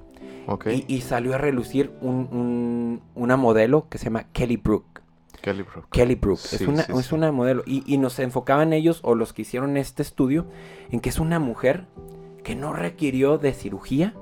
Y, 0.87 1.01
salió 1.01 1.33
a 1.33 1.37
relucir 1.39 1.91
un, 2.01 3.01
una 3.15 3.35
modelo 3.35 3.87
que 3.89 3.97
se 3.97 4.05
llama 4.05 4.27
Kelly 4.31 4.57
Brook. 4.57 5.01
Kelly 5.41 5.63
Brook. 5.63 5.87
Kelly 5.91 6.15
Brook. 6.15 6.39
es, 6.51 6.61
una, 6.61 6.83
es 6.83 7.11
una 7.11 7.31
modelo. 7.31 7.63
Y, 7.65 7.83
y, 7.91 7.97
nos 7.97 8.19
enfocaban 8.19 8.71
ellos, 8.71 8.99
o 9.03 9.15
los 9.15 9.33
que 9.33 9.41
hicieron 9.41 9.75
este 9.75 10.03
estudio, 10.03 10.45
en 10.91 10.99
que 10.99 11.09
es 11.09 11.19
una 11.19 11.39
mujer 11.39 11.87
que 12.43 12.55
no 12.55 12.73
requirió 12.73 13.37
de 13.39 13.53
cirugía 13.53 14.13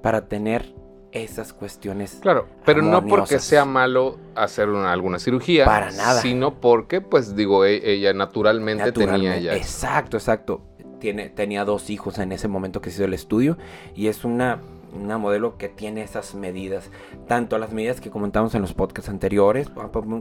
para 0.00 0.28
tener 0.28 0.74
esas 1.12 1.52
cuestiones. 1.52 2.18
Claro, 2.20 2.48
pero 2.64 2.82
no 2.82 3.04
porque 3.06 3.38
sea 3.38 3.64
malo 3.64 4.18
hacer 4.34 4.68
alguna 4.68 5.18
cirugía. 5.18 5.66
Para 5.66 5.92
nada. 5.92 6.20
Sino 6.20 6.54
porque, 6.60 7.00
pues 7.00 7.36
digo, 7.36 7.64
e, 7.64 7.92
ella 7.92 8.12
naturalmente, 8.14 8.92
tenía 8.92 9.38
ya. 9.38 9.54
Exacto, 9.54 10.16
exacto. 10.16 10.62
Tiene, 10.98 11.28
tenía 11.28 11.64
dos 11.64 11.90
hijos 11.90 12.18
en 12.18 12.32
ese 12.32 12.48
momento 12.48 12.80
que 12.80 12.90
se 12.90 12.96
hizo 12.96 13.04
el 13.04 13.14
estudio 13.14 13.58
y 13.94 14.06
es 14.06 14.24
una, 14.24 14.60
una 14.94 15.18
modelo 15.18 15.58
que 15.58 15.68
tiene 15.68 16.02
esas 16.02 16.34
medidas. 16.34 16.90
Tanto 17.26 17.58
las 17.58 17.72
medidas 17.72 18.00
que 18.00 18.10
comentamos 18.10 18.54
en 18.54 18.62
los 18.62 18.72
podcasts 18.72 19.10
anteriores, 19.10 19.70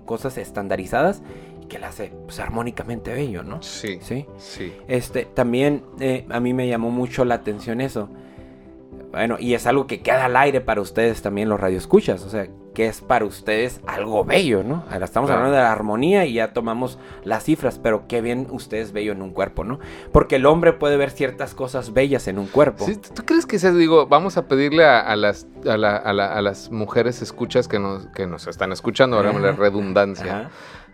cosas 0.05 0.38
estandarizadas 0.38 1.21
y 1.62 1.67
que 1.67 1.79
la 1.79 1.89
hace 1.89 2.12
pues, 2.25 2.39
armónicamente 2.39 3.13
bello, 3.13 3.43
¿no? 3.43 3.62
Sí. 3.62 4.00
Sí. 4.01 4.25
sí. 4.38 4.74
Este, 4.88 5.25
también 5.25 5.86
eh, 6.00 6.25
a 6.29 6.39
mí 6.39 6.53
me 6.53 6.67
llamó 6.67 6.89
mucho 6.89 7.25
la 7.25 7.36
atención 7.36 7.79
eso 7.79 8.10
bueno, 9.12 9.38
y 9.39 9.53
es 9.53 9.67
algo 9.67 9.88
que 9.88 10.01
queda 10.01 10.25
al 10.25 10.38
aire 10.38 10.62
para 10.62 10.81
ustedes 10.81 11.21
también 11.21 11.50
los 11.50 11.60
radioescuchas, 11.60 12.24
o 12.24 12.29
sea, 12.29 12.48
que 12.74 12.88
es 12.88 13.01
para 13.01 13.25
ustedes 13.25 13.81
algo 13.86 14.24
bello, 14.24 14.63
¿no? 14.63 14.86
Ahora 14.89 15.03
estamos 15.03 15.29
hablando 15.29 15.55
de 15.55 15.62
la 15.62 15.71
armonía 15.71 16.25
y 16.25 16.33
ya 16.33 16.53
tomamos 16.53 16.98
las 17.25 17.43
cifras, 17.43 17.77
pero 17.77 18.07
qué 18.07 18.21
bien 18.21 18.48
ustedes 18.50 18.93
bello 18.93 19.12
en 19.12 19.21
un 19.21 19.31
cuerpo, 19.31 19.65
¿no? 19.65 19.79
Porque 20.13 20.38
el 20.38 20.45
hombre 20.45 20.71
puede 20.74 20.95
ver 20.95 21.12
ciertas 21.12 21.53
cosas 21.53 21.93
bellas 21.93 22.27
en 22.29 22.39
un 22.39 22.48
cuerpo. 22.48 22.86
¿Tú 23.13 23.25
crees 23.25 23.45
que 23.45 23.60
se 23.60 23.74
digo, 23.74 24.07
vamos 24.07 24.38
a 24.38 24.48
pedirle 24.48 24.86
a, 24.86 25.15
las, 25.17 25.45
a, 25.67 25.77
las 25.77 26.71
mujeres 26.71 27.21
escuchas 27.21 27.67
que 27.67 27.79
nos, 27.79 28.07
que 28.07 28.27
nos 28.27 28.48
están 28.48 28.71
escuchando, 28.71 29.17
ahora 29.17 29.33
la 29.33 29.51
redundancia? 29.51 30.50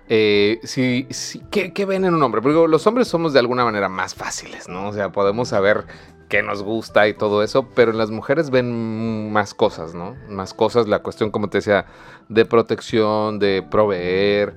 Eh, 0.10 0.60
si, 0.64 1.06
¿qué, 1.52 1.86
ven 1.86 2.06
en 2.06 2.14
un 2.14 2.24
hombre? 2.24 2.42
Porque 2.42 2.68
los 2.68 2.88
hombres 2.88 3.08
somos 3.08 3.34
de 3.34 3.40
alguna 3.40 3.66
manera 3.66 3.90
más 3.90 4.16
fáciles, 4.16 4.70
¿no? 4.70 4.88
O 4.88 4.94
sea, 4.94 5.12
podemos 5.12 5.50
saber 5.50 5.86
qué 6.28 6.44
nos 6.44 6.64
gusta 6.64 7.08
y 7.08 7.14
todo 7.14 7.44
eso, 7.44 7.70
pero 7.70 7.94
las 7.94 8.12
mujeres 8.12 8.50
ven 8.50 9.32
más 9.32 9.54
cosas, 9.54 9.94
¿no? 9.94 10.16
Más 10.30 10.54
cosas, 10.54 10.88
la 10.88 11.00
cuestión, 11.00 11.32
como 11.32 11.50
te 11.50 11.60
decía, 11.60 11.86
de 12.30 12.46
protección, 12.46 13.40
de 13.40 13.64
proveer, 13.70 14.56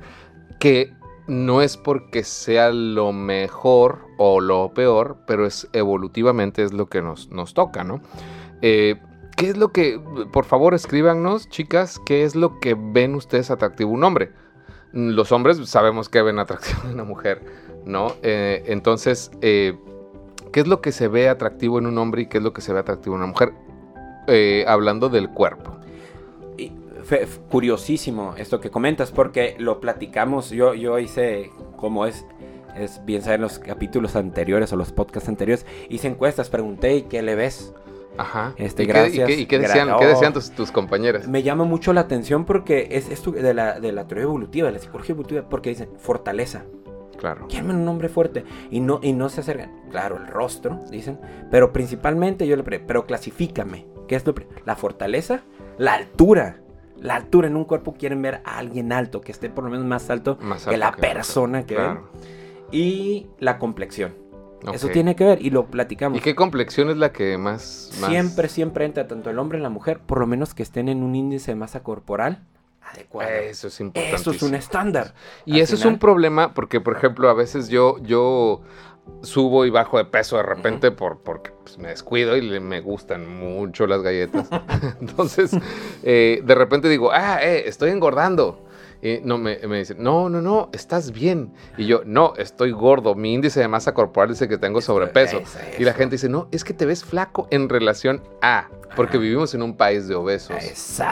que 0.59 0.93
no 1.27 1.63
es 1.63 1.77
porque 1.77 2.25
sea 2.25 2.71
lo 2.71 3.13
mejor 3.13 4.01
o 4.19 4.41
lo 4.41 4.75
peor, 4.75 5.19
pero 5.27 5.47
es 5.47 5.69
evolutivamente 5.73 6.63
es 6.65 6.73
lo 6.73 6.87
que 6.87 7.03
nos, 7.03 7.31
nos 7.31 7.55
toca, 7.55 7.85
¿no? 7.85 8.01
Eh, 8.63 9.01
¿Qué 9.37 9.49
es 9.49 9.57
lo 9.57 9.69
que, 9.69 9.99
por 10.33 10.45
favor, 10.45 10.75
escríbanos, 10.75 11.49
chicas, 11.49 12.01
qué 12.05 12.25
es 12.25 12.35
lo 12.35 12.59
que 12.61 12.77
ven 12.79 13.15
ustedes 13.15 13.51
atractivo 13.51 13.93
un 13.93 14.05
hombre? 14.05 14.33
Los 14.93 15.31
hombres 15.31 15.57
sabemos 15.69 16.09
que 16.09 16.21
ven 16.21 16.39
atractivo 16.39 16.81
una 16.93 17.05
mujer, 17.05 17.43
¿no? 17.87 18.13
Eh, 18.23 18.65
entonces, 18.67 19.31
eh, 19.41 19.79
¿Qué 20.53 20.61
es 20.61 20.67
lo 20.67 20.81
que 20.81 20.93
se 20.93 21.09
ve 21.09 21.29
atractivo 21.29 21.79
en 21.79 21.87
un 21.87 21.99
hombre 21.99 22.23
y 22.23 22.27
qué 22.27 22.39
es 22.39 22.45
lo 22.45 22.53
que 22.53 22.61
se 22.61 22.73
ve 22.73 22.81
atractivo 22.81 23.15
en 23.15 23.23
una 23.23 23.31
mujer? 23.31 23.53
Eh, 24.27 24.65
hablando 24.67 25.09
del 25.09 25.31
cuerpo. 25.31 25.77
Y, 26.57 26.73
curiosísimo 27.51 28.35
esto 28.37 28.61
que 28.61 28.71
comentas, 28.71 29.11
porque 29.11 29.57
lo 29.59 29.81
platicamos, 29.81 30.51
yo, 30.51 30.75
yo 30.75 30.99
hice, 30.99 31.51
como 31.77 32.07
es, 32.07 32.27
es 32.77 33.05
bien 33.05 33.23
saber 33.23 33.41
los 33.41 33.59
capítulos 33.59 34.17
anteriores 34.17 34.73
o 34.73 34.77
los 34.77 34.93
podcasts 34.93 35.29
anteriores, 35.29 35.67
hice 35.89 36.09
encuestas, 36.09 36.51
pregunté, 36.51 36.97
¿y 36.97 37.03
qué 37.03 37.23
le 37.23 37.35
ves? 37.37 37.73
Ajá. 38.19 38.55
Este, 38.57 38.83
¿Y, 38.83 38.87
gracias. 38.87 39.27
Qué, 39.29 39.35
y, 39.35 39.47
qué, 39.47 39.59
decían, 39.61 39.89
¿qué 39.99 40.07
decían 40.07 40.33
tus, 40.33 40.51
tus, 40.51 40.73
compañeras? 40.73 41.29
Me 41.29 41.43
llama 41.43 41.65
mucho 41.65 41.93
la 41.93 42.03
atención 42.03 42.45
porque 42.45 42.89
es 42.91 43.09
esto 43.09 43.31
de 43.31 43.55
la, 43.55 43.81
de 43.81 43.93
la 43.93 44.07
teoría 44.07 44.25
evolutiva, 44.25 44.67
de 44.67 44.75
la 44.75 44.79
psicología 44.81 45.13
evolutiva, 45.13 45.49
porque 45.49 45.71
dicen 45.71 45.89
fortaleza. 45.99 46.65
Claro. 47.21 47.47
Llaman 47.49 47.77
un 47.77 47.87
hombre 47.87 48.09
fuerte 48.09 48.45
y 48.71 48.81
no, 48.81 48.99
y 49.03 49.13
no 49.13 49.29
se 49.29 49.43
acercan. 49.43 49.71
Claro, 49.91 50.17
el 50.17 50.27
rostro, 50.27 50.81
dicen. 50.91 51.21
Pero 51.51 51.71
principalmente 51.71 52.47
yo 52.47 52.57
le 52.57 52.63
pregunto, 52.63 52.87
pero 52.89 53.07
clasifícame. 53.07 53.87
¿Qué 54.09 54.17
es 54.17 54.27
lo 54.27 54.35
La 54.65 54.75
fortaleza, 54.75 55.43
la 55.77 55.93
altura. 55.93 56.63
La 56.97 57.17
altura 57.17 57.49
en 57.49 57.57
un 57.57 57.65
cuerpo 57.65 57.93
quieren 57.93 58.23
ver 58.23 58.41
a 58.47 58.57
alguien 58.57 58.91
alto, 58.91 59.21
que 59.21 59.33
esté 59.33 59.51
por 59.51 59.65
lo 59.65 59.71
menos 59.71 59.85
más 59.85 60.09
alto, 60.09 60.39
que 60.67 60.79
la 60.79 60.93
persona 60.93 61.67
que 61.67 61.77
ven. 61.77 61.99
Y 62.73 63.27
la 63.39 63.59
complexión. 63.59 64.15
Eso 64.73 64.89
tiene 64.89 65.15
que 65.15 65.25
ver 65.25 65.45
y 65.45 65.51
lo 65.51 65.67
platicamos. 65.67 66.19
¿Y 66.19 66.23
qué 66.23 66.35
complexión 66.35 66.89
es 66.89 66.97
la 66.97 67.13
que 67.13 67.37
más, 67.37 67.91
Siempre, 67.93 68.49
siempre 68.49 68.87
entra 68.87 69.07
tanto 69.07 69.29
el 69.29 69.39
hombre 69.39 69.59
y 69.59 69.63
la 69.63 69.71
mujer, 69.71 70.01
por 70.01 70.21
lo 70.21 70.27
menos 70.27 70.55
que 70.55 70.63
estén 70.63 70.89
en 70.89 71.03
un 71.03 71.15
índice 71.15 71.53
de 71.53 71.57
masa 71.57 71.83
corporal 71.83 72.45
adecuado. 72.83 73.31
Eso 73.31 73.69
es 73.69 73.81
importante. 73.81 74.17
Eso 74.17 74.31
es 74.31 74.43
un 74.43 74.55
estándar. 74.55 75.15
Y 75.45 75.61
eso 75.61 75.75
es 75.75 75.85
un 75.85 75.99
problema 75.99 76.55
porque, 76.55 76.81
por 76.81 76.97
ejemplo, 76.97 77.29
a 77.29 77.35
veces 77.35 77.69
yo, 77.69 77.99
yo 78.03 78.63
subo 79.23 79.67
y 79.67 79.71
bajo 79.71 79.99
de 79.99 80.05
peso 80.05 80.37
de 80.37 80.43
repente 80.43 80.91
por, 80.91 81.19
porque 81.19 81.51
pues, 81.63 81.79
me 81.79 81.89
descuido 81.89 82.37
y 82.37 82.61
me 82.61 82.81
gustan 82.81 83.29
mucho 83.29 83.87
las 83.87 84.03
galletas. 84.03 84.49
Entonces, 85.01 85.53
eh, 86.03 86.41
de 86.45 86.55
repente 86.55 86.89
digo, 86.89 87.11
ah, 87.13 87.39
eh, 87.43 87.65
estoy 87.67 87.91
engordando. 87.91 88.67
Y 89.03 89.21
no, 89.25 89.39
me, 89.39 89.59
me 89.67 89.79
dicen, 89.79 89.97
no, 90.01 90.29
no, 90.29 90.43
no, 90.43 90.69
estás 90.73 91.11
bien. 91.13 91.53
Y 91.79 91.87
yo, 91.87 92.03
no, 92.05 92.35
estoy 92.37 92.73
gordo. 92.73 93.15
Mi 93.15 93.33
índice 93.33 93.61
de 93.61 93.69
masa 93.69 93.95
corporal 93.95 94.29
dice 94.29 94.47
que 94.47 94.59
tengo 94.59 94.83
sobrepeso. 94.83 95.41
Y 95.79 95.85
la 95.85 95.95
gente 95.95 96.17
dice, 96.17 96.29
no, 96.29 96.49
es 96.51 96.65
que 96.65 96.75
te 96.75 96.85
ves 96.85 97.03
flaco 97.03 97.49
en 97.51 97.69
relación 97.69 98.23
a. 98.43 98.69
Porque 98.97 99.19
vivimos 99.19 99.55
en 99.55 99.63
un 99.63 99.77
país 99.77 100.09
de 100.09 100.17
obesos. 100.17 100.57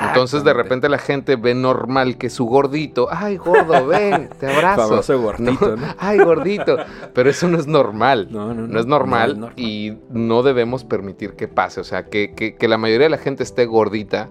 Entonces, 0.09 0.45
de 0.45 0.53
repente 0.53 0.89
la 0.89 0.99
gente 0.99 1.37
ve 1.37 1.55
normal 1.55 2.19
que 2.19 2.29
su 2.29 2.45
gordito, 2.45 3.09
ay, 3.11 3.37
gordo, 3.37 3.87
ven, 3.87 4.29
te 4.39 4.53
abrazo. 4.53 5.19
gordito, 5.19 5.77
¿no? 5.77 5.95
Ay, 5.99 6.19
gordito. 6.19 6.77
Pero 7.15 7.31
eso 7.31 7.49
no 7.49 7.57
es 7.57 7.67
normal. 7.67 8.29
No, 8.31 8.53
no, 8.53 8.67
no. 8.67 8.81
es 8.81 8.87
normal, 8.87 9.53
y 9.57 9.97
no 10.11 10.43
debemos 10.43 10.85
permitir 10.85 11.35
que 11.35 11.49
pase. 11.49 11.81
O 11.81 11.85
sea, 11.85 12.07
que, 12.07 12.35
que, 12.35 12.57
que 12.57 12.69
la 12.69 12.79
mayoría 12.79 13.07
de 13.07 13.11
la 13.11 13.19
gente 13.19 13.45
esté 13.45 13.65
gordita 13.65 14.29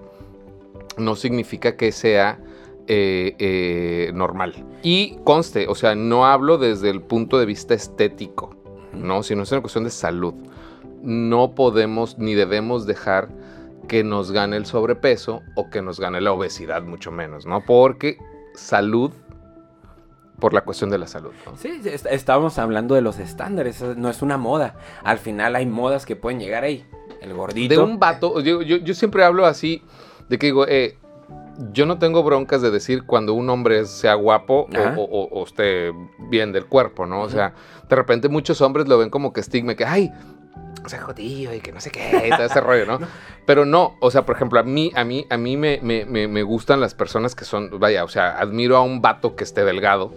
no 0.98 1.16
significa 1.16 1.76
que 1.76 1.92
sea 1.92 2.40
eh, 2.88 3.36
eh, 3.40 4.12
normal. 4.14 4.66
Y 4.82 5.18
conste, 5.24 5.68
o 5.68 5.76
sea, 5.76 5.96
no 5.96 6.26
hablo 6.26 6.58
desde 6.58 6.90
el 6.90 7.02
punto 7.02 7.38
de 7.38 7.46
vista 7.46 7.74
estético, 7.74 8.56
¿no? 8.94 9.24
Sino 9.24 9.44
es 9.44 9.52
una 9.52 9.62
cuestión 9.62 9.84
de 9.84 9.90
salud. 9.90 10.34
No 11.02 11.54
podemos 11.54 12.18
ni 12.18 12.34
debemos 12.34 12.86
dejar 12.86 13.30
que 13.88 14.04
nos 14.04 14.32
gane 14.32 14.58
el 14.58 14.66
sobrepeso 14.66 15.42
o 15.56 15.70
que 15.70 15.82
nos 15.82 16.00
gane 16.00 16.22
la 16.22 16.32
obesidad, 16.32 16.82
mucho 16.84 17.12
menos, 17.12 17.46
¿no? 17.46 17.64
Porque 17.66 18.18
salud 18.54 19.12
por 20.40 20.54
la 20.54 20.62
cuestión 20.62 20.90
de 20.90 20.98
la 20.98 21.08
salud. 21.08 21.32
¿no? 21.46 21.58
Sí, 21.58 21.82
estábamos 21.84 22.60
hablando 22.60 22.96
de 22.96 23.02
los 23.02 23.20
estándares, 23.20 23.82
no 23.82 24.10
es 24.10 24.22
una 24.22 24.38
moda. 24.38 24.76
Al 25.04 25.18
final 25.18 25.56
hay 25.56 25.66
modas 25.66 26.06
que 26.06 26.16
pueden 26.16 26.40
llegar 26.40 26.64
ahí. 26.64 26.86
El 27.22 27.34
gordito. 27.34 27.74
De 27.74 27.82
un 27.82 28.00
vato, 28.00 28.40
yo, 28.42 28.62
yo, 28.62 28.94
siempre 28.94 29.24
hablo 29.24 29.46
así, 29.46 29.82
de 30.30 30.38
que 30.38 30.48
digo, 30.48 30.68
eh, 30.68 30.98
yo 31.72 31.86
no 31.86 31.98
tengo 32.00 32.24
broncas 32.24 32.62
de 32.62 32.72
decir 32.72 33.04
cuando 33.04 33.34
un 33.34 33.50
hombre 33.50 33.86
sea 33.86 34.14
guapo 34.14 34.68
o, 34.98 35.44
esté 35.46 35.92
bien 36.30 36.52
del 36.52 36.66
cuerpo, 36.66 37.06
¿no? 37.06 37.22
O 37.22 37.30
sea, 37.30 37.54
de 37.90 37.96
repente 37.96 38.30
muchos 38.30 38.62
hombres 38.62 38.88
lo 38.88 38.98
ven 38.98 39.10
como 39.10 39.34
que 39.34 39.42
estigma, 39.42 39.76
que, 39.76 39.86
ay, 39.86 40.12
o 40.86 40.90
sea, 40.90 41.02
jodido 41.02 41.54
y 41.54 41.60
que 41.60 41.72
no 41.72 41.82
sé 41.82 41.90
qué, 41.92 42.28
y 42.28 42.30
todo 42.30 42.44
ese 42.44 42.62
rollo, 42.62 42.86
¿no? 42.86 43.00
Pero 43.46 43.66
no, 43.66 43.96
o 44.00 44.12
sea, 44.12 44.26
por 44.26 44.36
ejemplo, 44.36 44.60
a 44.60 44.64
mí, 44.64 44.92
a 44.96 45.04
mí, 45.04 45.26
a 45.30 45.38
mí 45.38 45.58
me, 45.58 45.80
me, 45.82 46.06
me, 46.06 46.44
gustan 46.44 46.80
las 46.80 46.94
personas 46.94 47.36
que 47.36 47.46
son, 47.46 47.80
vaya, 47.80 48.04
o 48.04 48.08
sea, 48.08 48.38
admiro 48.38 48.78
a 48.78 48.82
un 48.82 49.02
vato 49.02 49.36
que 49.36 49.44
esté 49.44 49.64
delgado, 49.66 50.14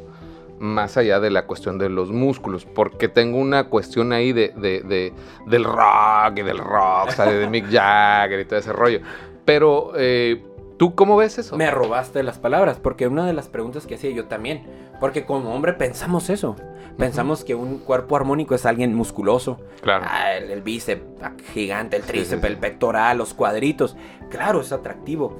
más 0.58 0.98
allá 0.98 1.20
de 1.20 1.30
la 1.30 1.46
cuestión 1.46 1.78
de 1.78 1.88
los 1.88 2.10
músculos, 2.10 2.66
porque 2.66 3.08
tengo 3.08 3.38
una 3.38 3.64
cuestión 3.64 4.12
ahí 4.12 4.32
de, 4.32 4.52
de, 4.56 4.82
de 4.82 5.12
del 5.46 5.64
rock 5.64 6.36
y 6.36 6.42
del 6.42 6.58
rock, 6.58 7.08
o 7.08 7.12
sea, 7.12 7.24
de 7.24 7.46
Mick 7.48 7.66
Jagger 7.70 8.40
y 8.40 8.44
todo 8.44 8.58
ese 8.58 8.72
rollo. 8.72 9.00
Pero, 9.46 9.92
eh, 9.96 10.44
¿Tú 10.80 10.94
cómo 10.94 11.14
ves 11.18 11.36
eso? 11.36 11.58
Me 11.58 11.70
robaste 11.70 12.22
las 12.22 12.38
palabras, 12.38 12.78
porque 12.82 13.06
una 13.06 13.26
de 13.26 13.34
las 13.34 13.48
preguntas 13.48 13.86
que 13.86 13.96
hacía 13.96 14.12
yo 14.12 14.24
también, 14.28 14.62
porque 14.98 15.26
como 15.26 15.54
hombre 15.54 15.74
pensamos 15.74 16.30
eso. 16.30 16.56
Pensamos 16.96 17.44
que 17.44 17.54
un 17.54 17.80
cuerpo 17.80 18.16
armónico 18.16 18.54
es 18.54 18.64
alguien 18.64 18.94
musculoso. 18.94 19.60
Claro. 19.82 20.06
Ah, 20.08 20.32
el, 20.32 20.62
bíceps 20.62 21.02
gigante, 21.52 21.98
el 21.98 22.02
tríceps, 22.02 22.42
el 22.44 22.56
pectoral, 22.56 23.18
los 23.18 23.34
cuadritos. 23.34 23.94
Claro, 24.30 24.62
es 24.62 24.72
atractivo. 24.72 25.36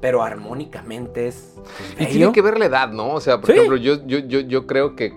Pero 0.00 0.22
armónicamente 0.22 1.28
es. 1.28 1.54
Y 2.00 2.06
tiene 2.06 2.32
que 2.32 2.40
ver 2.40 2.58
la 2.58 2.64
edad, 2.64 2.90
¿no? 2.90 3.10
O 3.10 3.20
sea, 3.20 3.42
por 3.42 3.50
ejemplo, 3.50 3.76
yo, 3.76 4.06
yo, 4.06 4.20
yo, 4.20 4.40
yo 4.40 4.66
creo 4.66 4.96
que 4.96 5.12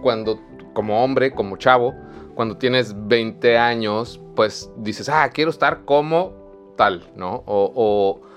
cuando, 0.00 0.40
como 0.72 1.04
hombre, 1.04 1.32
como 1.32 1.58
chavo, 1.58 1.94
cuando 2.34 2.56
tienes 2.56 2.94
20 2.96 3.58
años, 3.58 4.18
pues 4.34 4.72
dices, 4.78 5.10
ah, 5.10 5.28
quiero 5.28 5.50
estar 5.50 5.84
como 5.84 6.32
tal, 6.78 7.10
¿no? 7.16 7.42
o 7.44 7.70
o 7.74 8.29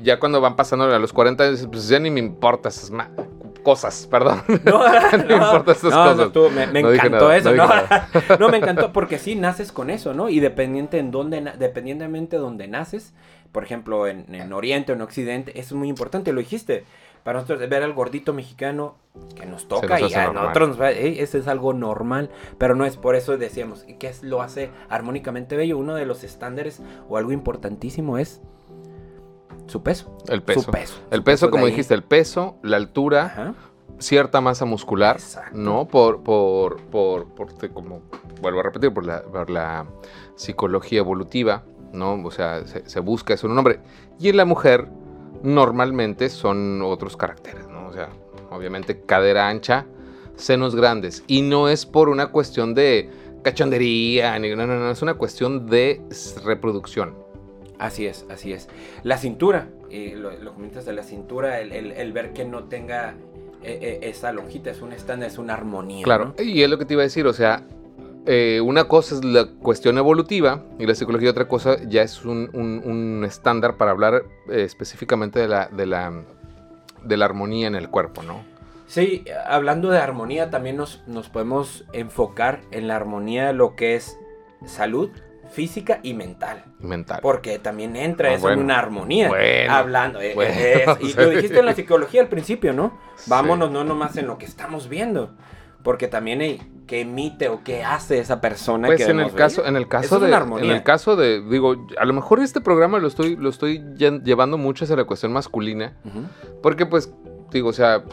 ya 0.00 0.20
cuando 0.20 0.40
van 0.40 0.56
pasando 0.56 0.84
a 0.84 0.98
los 0.98 1.12
40 1.12 1.44
años, 1.44 1.68
pues 1.70 1.88
ya 1.88 1.98
ni 1.98 2.10
me 2.10 2.20
importa 2.20 2.68
esas 2.68 2.92
cosas, 3.62 4.06
perdón. 4.08 4.42
No, 4.64 4.78
no 4.78 5.24
me 5.26 5.34
importa 5.34 5.72
esas 5.72 5.92
cosas. 5.92 6.72
me, 6.72 6.80
encantó 6.80 7.32
eso, 7.32 7.52
¿no? 7.52 7.68
no, 8.38 8.48
me 8.48 8.58
encantó 8.58 8.92
porque 8.92 9.18
sí, 9.18 9.34
naces 9.34 9.72
con 9.72 9.90
eso, 9.90 10.14
¿no? 10.14 10.28
Y 10.28 10.38
dependiente 10.38 10.98
en 10.98 11.10
dónde, 11.10 11.52
dependientemente 11.58 12.36
de 12.36 12.42
dónde 12.42 12.68
naces, 12.68 13.12
por 13.50 13.64
ejemplo, 13.64 14.06
en, 14.06 14.52
Oriente 14.52 14.92
o 14.92 14.94
en 14.94 15.02
Occidente, 15.02 15.58
eso 15.58 15.74
es 15.74 15.78
muy 15.78 15.88
importante, 15.88 16.32
lo 16.32 16.40
dijiste. 16.40 16.84
Para 17.24 17.40
nosotros 17.40 17.68
ver 17.68 17.82
al 17.82 17.92
gordito 17.92 18.32
mexicano 18.32 18.98
que 19.34 19.46
nos 19.46 19.66
toca 19.66 20.00
y 20.00 20.14
a 20.14 20.30
nosotros 20.30 20.68
nos 20.68 20.80
va, 20.80 20.92
ese 20.92 21.38
es 21.38 21.48
algo 21.48 21.72
normal, 21.72 22.30
pero 22.56 22.76
no 22.76 22.84
es 22.84 22.96
por 22.96 23.16
eso 23.16 23.36
decíamos, 23.36 23.84
¿qué 23.98 24.06
es, 24.06 24.22
lo 24.22 24.42
hace 24.42 24.70
armónicamente 24.88 25.56
bello? 25.56 25.76
Uno 25.76 25.96
de 25.96 26.06
los 26.06 26.22
estándares 26.22 26.80
o 27.08 27.16
algo 27.16 27.32
importantísimo 27.32 28.16
es 28.16 28.42
su 29.66 29.82
peso. 29.82 30.16
El 30.28 30.42
peso. 30.42 30.70
El 31.10 31.22
peso, 31.22 31.50
como 31.50 31.66
dijiste, 31.66 31.94
el 31.94 32.02
peso, 32.02 32.56
la 32.62 32.76
altura, 32.76 33.54
cierta 33.98 34.40
masa 34.40 34.64
muscular, 34.64 35.18
¿no? 35.52 35.88
Por, 35.88 36.22
por, 36.22 36.80
por, 36.82 37.26
por, 37.34 37.72
como 37.72 38.02
vuelvo 38.40 38.60
a 38.60 38.62
repetir, 38.64 38.92
por 38.92 39.04
la, 39.04 39.22
por 39.22 39.50
la 39.50 39.86
psicología 40.34 40.98
evolutiva, 40.98 41.64
¿no? 41.92 42.14
O 42.24 42.30
sea, 42.30 42.64
se, 42.66 43.00
busca 43.00 43.34
eso 43.34 43.46
en 43.46 43.52
un 43.52 43.58
hombre. 43.58 43.80
Y 44.18 44.28
en 44.28 44.36
la 44.36 44.44
mujer, 44.44 44.88
normalmente 45.42 46.28
son 46.28 46.82
otros 46.82 47.16
caracteres, 47.16 47.68
¿no? 47.68 47.88
O 47.88 47.92
sea, 47.92 48.08
obviamente 48.50 49.02
cadera 49.02 49.48
ancha, 49.48 49.86
senos 50.36 50.74
grandes. 50.74 51.24
Y 51.26 51.42
no 51.42 51.68
es 51.68 51.86
por 51.86 52.08
una 52.08 52.28
cuestión 52.28 52.74
de 52.74 53.10
cachondería, 53.42 54.38
ni, 54.38 54.54
no, 54.54 54.66
no, 54.66 54.78
no, 54.78 54.90
es 54.90 55.02
una 55.02 55.14
cuestión 55.14 55.66
de 55.66 56.02
reproducción. 56.44 57.25
Así 57.78 58.06
es, 58.06 58.24
así 58.30 58.52
es. 58.52 58.68
La 59.02 59.18
cintura, 59.18 59.68
lo, 59.90 60.54
comentas 60.54 60.84
de 60.84 60.92
la 60.92 61.02
cintura, 61.02 61.60
el, 61.60 62.12
ver 62.12 62.32
que 62.32 62.44
no 62.44 62.64
tenga 62.64 63.14
eh, 63.62 63.78
eh, 63.82 63.98
esa 64.02 64.32
lonjita, 64.32 64.70
es 64.70 64.80
un 64.80 64.92
estándar, 64.92 65.28
es 65.28 65.38
una 65.38 65.54
armonía. 65.54 66.04
Claro, 66.04 66.34
y 66.38 66.62
es 66.62 66.70
lo 66.70 66.78
que 66.78 66.84
te 66.84 66.94
iba 66.94 67.02
a 67.02 67.04
decir, 67.04 67.26
o 67.26 67.32
sea, 67.32 67.64
eh, 68.26 68.60
una 68.62 68.88
cosa 68.88 69.16
es 69.16 69.24
la 69.24 69.46
cuestión 69.46 69.98
evolutiva 69.98 70.64
y 70.78 70.86
la 70.86 70.94
psicología 70.94 71.30
otra 71.30 71.48
cosa 71.48 71.76
ya 71.86 72.02
es 72.02 72.24
un, 72.24 73.22
estándar 73.26 73.76
para 73.76 73.90
hablar 73.90 74.24
específicamente 74.48 75.38
de 75.38 75.48
la, 75.48 75.68
de, 75.68 75.86
la, 75.86 76.24
de 77.04 77.16
la 77.16 77.24
armonía 77.24 77.66
en 77.66 77.74
el 77.74 77.90
cuerpo, 77.90 78.22
¿no? 78.22 78.44
Sí, 78.86 79.24
hablando 79.46 79.90
de 79.90 79.98
armonía, 79.98 80.48
también 80.50 80.76
nos, 80.76 81.02
nos 81.08 81.28
podemos 81.28 81.84
enfocar 81.92 82.60
en 82.70 82.86
la 82.86 82.94
armonía 82.94 83.48
de 83.48 83.52
lo 83.52 83.74
que 83.74 83.96
es 83.96 84.16
salud, 84.64 85.10
física 85.50 86.00
y 86.02 86.14
mental. 86.14 86.64
Mental. 86.80 87.20
Porque 87.22 87.58
también 87.58 87.96
entra 87.96 88.30
ah, 88.30 88.34
eso 88.34 88.50
en 88.50 88.60
una 88.60 88.78
armonía. 88.78 89.30
hablando. 89.68 90.20
Eh, 90.20 90.34
eh, 90.38 90.86
y 91.00 91.12
lo 91.16 91.30
dijiste 91.30 91.58
en 91.58 91.66
la 91.66 91.74
psicología 91.74 92.20
al 92.20 92.28
principio, 92.28 92.72
¿no? 92.72 92.98
Vámonos 93.26 93.70
no 93.70 93.84
nomás 93.84 94.16
en 94.16 94.26
lo 94.26 94.38
que 94.38 94.46
estamos 94.46 94.88
viendo. 94.88 95.34
Porque 95.82 96.08
también 96.08 96.40
hay 96.40 96.60
que 96.86 97.00
emite 97.00 97.48
o 97.48 97.62
qué 97.64 97.84
hace 97.84 98.18
esa 98.18 98.40
persona 98.40 98.86
pues 98.86 99.00
en 99.08 99.20
el 99.20 99.32
caso 99.32 99.66
en 99.66 99.76
el 99.76 99.88
caso 99.88 100.20
de 100.20 100.32
en 100.32 100.70
el 100.70 100.82
caso 100.82 101.16
de 101.16 101.42
digo 101.42 101.86
a 101.98 102.04
lo 102.04 102.12
mejor 102.12 102.40
este 102.40 102.60
programa 102.60 102.98
lo 102.98 103.08
estoy 103.08 103.36
lo 103.36 103.48
estoy 103.48 103.84
llevando 103.96 104.56
mucho 104.56 104.84
hacia 104.84 104.96
la 104.96 105.04
cuestión 105.04 105.32
masculina 105.32 105.96
porque 106.62 106.86
pues 106.86 107.12
digo 107.50 107.70
o 107.70 107.72
sea 107.72 108.04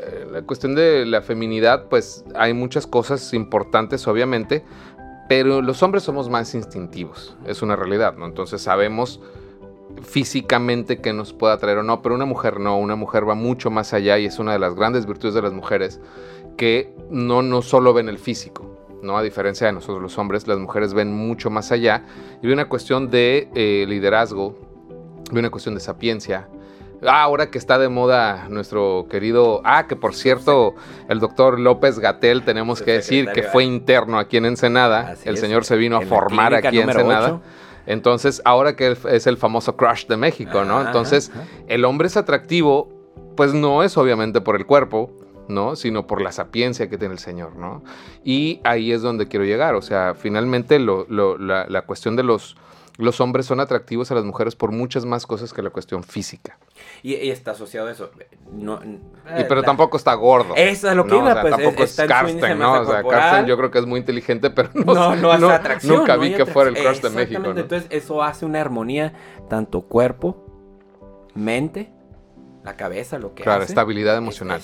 eh, 0.00 0.26
la 0.32 0.42
cuestión 0.42 0.74
de 0.74 1.04
la 1.04 1.20
feminidad 1.20 1.88
pues 1.88 2.24
hay 2.34 2.54
muchas 2.54 2.86
cosas 2.86 3.34
importantes 3.34 4.08
obviamente 4.08 4.64
pero 5.28 5.62
los 5.62 5.82
hombres 5.82 6.02
somos 6.02 6.28
más 6.28 6.54
instintivos, 6.54 7.36
es 7.46 7.62
una 7.62 7.76
realidad, 7.76 8.16
¿no? 8.16 8.26
Entonces 8.26 8.62
sabemos 8.62 9.20
físicamente 10.02 11.00
que 11.00 11.12
nos 11.12 11.32
pueda 11.32 11.54
atraer 11.54 11.78
o 11.78 11.82
no, 11.82 12.02
pero 12.02 12.14
una 12.14 12.24
mujer 12.24 12.60
no, 12.60 12.78
una 12.78 12.96
mujer 12.96 13.28
va 13.28 13.34
mucho 13.34 13.70
más 13.70 13.92
allá 13.92 14.18
y 14.18 14.26
es 14.26 14.38
una 14.38 14.52
de 14.52 14.58
las 14.58 14.74
grandes 14.74 15.06
virtudes 15.06 15.34
de 15.34 15.42
las 15.42 15.52
mujeres 15.52 16.00
que 16.56 16.94
no, 17.10 17.42
no 17.42 17.62
solo 17.62 17.92
ven 17.92 18.08
el 18.08 18.18
físico, 18.18 18.78
¿no? 19.02 19.16
A 19.16 19.22
diferencia 19.22 19.66
de 19.66 19.72
nosotros 19.72 20.02
los 20.02 20.18
hombres, 20.18 20.46
las 20.46 20.58
mujeres 20.58 20.94
ven 20.94 21.12
mucho 21.12 21.50
más 21.50 21.72
allá 21.72 22.04
y 22.42 22.46
ve 22.46 22.52
una 22.52 22.68
cuestión 22.68 23.10
de 23.10 23.48
eh, 23.54 23.84
liderazgo, 23.88 24.56
ve 25.30 25.40
una 25.40 25.50
cuestión 25.50 25.74
de 25.74 25.80
sapiencia. 25.80 26.48
Ah, 27.04 27.22
ahora 27.22 27.50
que 27.50 27.58
está 27.58 27.78
de 27.78 27.88
moda 27.88 28.46
nuestro 28.48 29.06
querido, 29.10 29.60
ah, 29.64 29.86
que 29.86 29.96
por 29.96 30.14
cierto, 30.14 30.74
el 31.08 31.18
doctor 31.18 31.58
López 31.58 31.98
Gatel, 31.98 32.44
tenemos 32.44 32.80
que 32.82 32.92
decir 32.92 33.28
que 33.32 33.42
fue 33.42 33.64
interno 33.64 34.18
aquí 34.18 34.36
en 34.36 34.46
Ensenada, 34.46 35.16
el 35.24 35.36
señor 35.36 35.64
se 35.64 35.76
vino 35.76 35.96
a 35.96 36.02
formar 36.02 36.54
aquí 36.54 36.78
en 36.78 36.88
Ensenada. 36.88 37.40
Entonces, 37.86 38.40
ahora 38.44 38.76
que 38.76 38.96
es 39.10 39.26
el 39.26 39.36
famoso 39.36 39.76
crush 39.76 40.06
de 40.06 40.16
México, 40.16 40.64
¿no? 40.64 40.80
Entonces, 40.80 41.32
el 41.66 41.84
hombre 41.84 42.06
es 42.06 42.16
atractivo, 42.16 42.88
pues 43.36 43.54
no 43.54 43.82
es 43.82 43.96
obviamente 43.96 44.40
por 44.40 44.56
el 44.56 44.66
cuerpo, 44.66 45.10
¿no? 45.48 45.76
Sino 45.76 46.06
por 46.06 46.20
la 46.20 46.32
sapiencia 46.32 46.88
que 46.88 46.98
tiene 46.98 47.14
el 47.14 47.18
Señor, 47.20 47.56
¿no? 47.56 47.82
Y 48.24 48.60
ahí 48.64 48.92
es 48.92 49.02
donde 49.02 49.28
quiero 49.28 49.44
llegar. 49.44 49.74
O 49.74 49.82
sea, 49.82 50.14
finalmente 50.14 50.78
la, 50.78 51.82
cuestión 51.86 52.16
de 52.16 52.22
los, 52.22 52.56
los 52.98 53.20
hombres 53.20 53.46
son 53.46 53.60
atractivos 53.60 54.10
a 54.10 54.14
las 54.14 54.24
mujeres 54.24 54.54
por 54.54 54.72
muchas 54.72 55.04
más 55.04 55.26
cosas 55.26 55.52
que 55.52 55.62
la 55.62 55.70
cuestión 55.70 56.02
física. 56.04 56.58
Y, 57.02 57.14
está 57.14 57.52
asociado 57.52 57.88
a 57.88 57.92
eso. 57.92 58.10
No, 58.52 58.80
pero 59.48 59.62
tampoco 59.62 59.96
está 59.96 60.14
gordo. 60.14 60.54
Eso 60.56 60.90
es 60.90 60.96
lo 60.96 61.06
que 61.06 61.16
iba, 61.16 61.40
pues. 61.40 61.56
Tampoco 61.56 61.82
es, 61.82 61.96
Karsten, 61.96 62.58
¿no? 62.58 62.82
O 62.82 62.86
sea, 62.86 63.02
Karsten 63.02 63.46
yo 63.46 63.56
creo 63.56 63.70
que 63.70 63.78
es 63.78 63.86
muy 63.86 64.00
inteligente, 64.00 64.50
pero 64.50 64.70
no, 64.74 65.16
no, 65.16 65.38
no 65.38 65.50
atracción. 65.50 65.98
Nunca 65.98 66.16
vi 66.16 66.34
que 66.34 66.46
fuera 66.46 66.70
el 66.70 66.76
crush 66.76 67.00
de 67.00 67.10
México. 67.10 67.42
Entonces, 67.44 67.86
eso 67.90 68.22
hace 68.22 68.44
una 68.44 68.60
armonía 68.60 69.12
tanto 69.48 69.82
cuerpo, 69.82 70.46
mente 71.34 71.92
la 72.64 72.76
cabeza, 72.76 73.18
lo 73.18 73.34
que 73.34 73.42
claro, 73.42 73.64
estabilidad 73.64 74.16
emocional, 74.16 74.60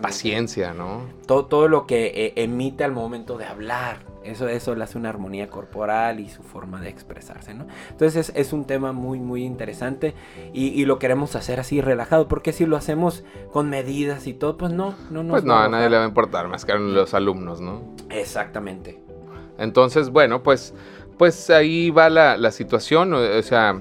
paciencia, 0.00 0.72
¿no? 0.72 1.02
Todo, 1.26 1.46
todo 1.46 1.68
lo 1.68 1.86
que 1.86 2.06
eh, 2.06 2.32
emite 2.36 2.84
al 2.84 2.92
momento 2.92 3.38
de 3.38 3.44
hablar, 3.44 3.98
eso, 4.22 4.48
eso 4.48 4.74
le 4.74 4.84
hace 4.84 4.98
una 4.98 5.08
armonía 5.08 5.48
corporal 5.48 6.20
y 6.20 6.28
su 6.28 6.42
forma 6.42 6.80
de 6.80 6.90
expresarse, 6.90 7.54
¿no? 7.54 7.66
Entonces 7.90 8.32
es, 8.34 8.52
un 8.52 8.66
tema 8.66 8.92
muy, 8.92 9.18
muy 9.18 9.44
interesante 9.44 10.14
y, 10.52 10.84
lo 10.84 10.98
queremos 10.98 11.34
hacer 11.36 11.58
así 11.58 11.80
relajado, 11.80 12.28
porque 12.28 12.52
si 12.52 12.66
lo 12.66 12.76
hacemos 12.76 13.24
con 13.52 13.68
medidas 13.68 14.26
y 14.26 14.34
todo, 14.34 14.56
pues 14.56 14.72
no, 14.72 14.94
no, 15.10 15.22
no. 15.22 15.30
Pues 15.30 15.44
no, 15.44 15.56
a 15.56 15.68
nadie 15.68 15.90
le 15.90 15.96
va 15.96 16.04
a 16.04 16.08
importar, 16.08 16.48
más 16.48 16.64
que 16.64 16.72
a 16.72 16.76
los 16.76 17.14
alumnos, 17.14 17.60
¿no? 17.60 17.82
Exactamente. 18.10 19.02
Entonces, 19.58 20.10
bueno, 20.10 20.42
pues 20.42 20.74
pues 21.20 21.50
ahí 21.50 21.90
va 21.90 22.08
la, 22.08 22.50
situación, 22.50 23.12
o 23.12 23.42
sea, 23.42 23.78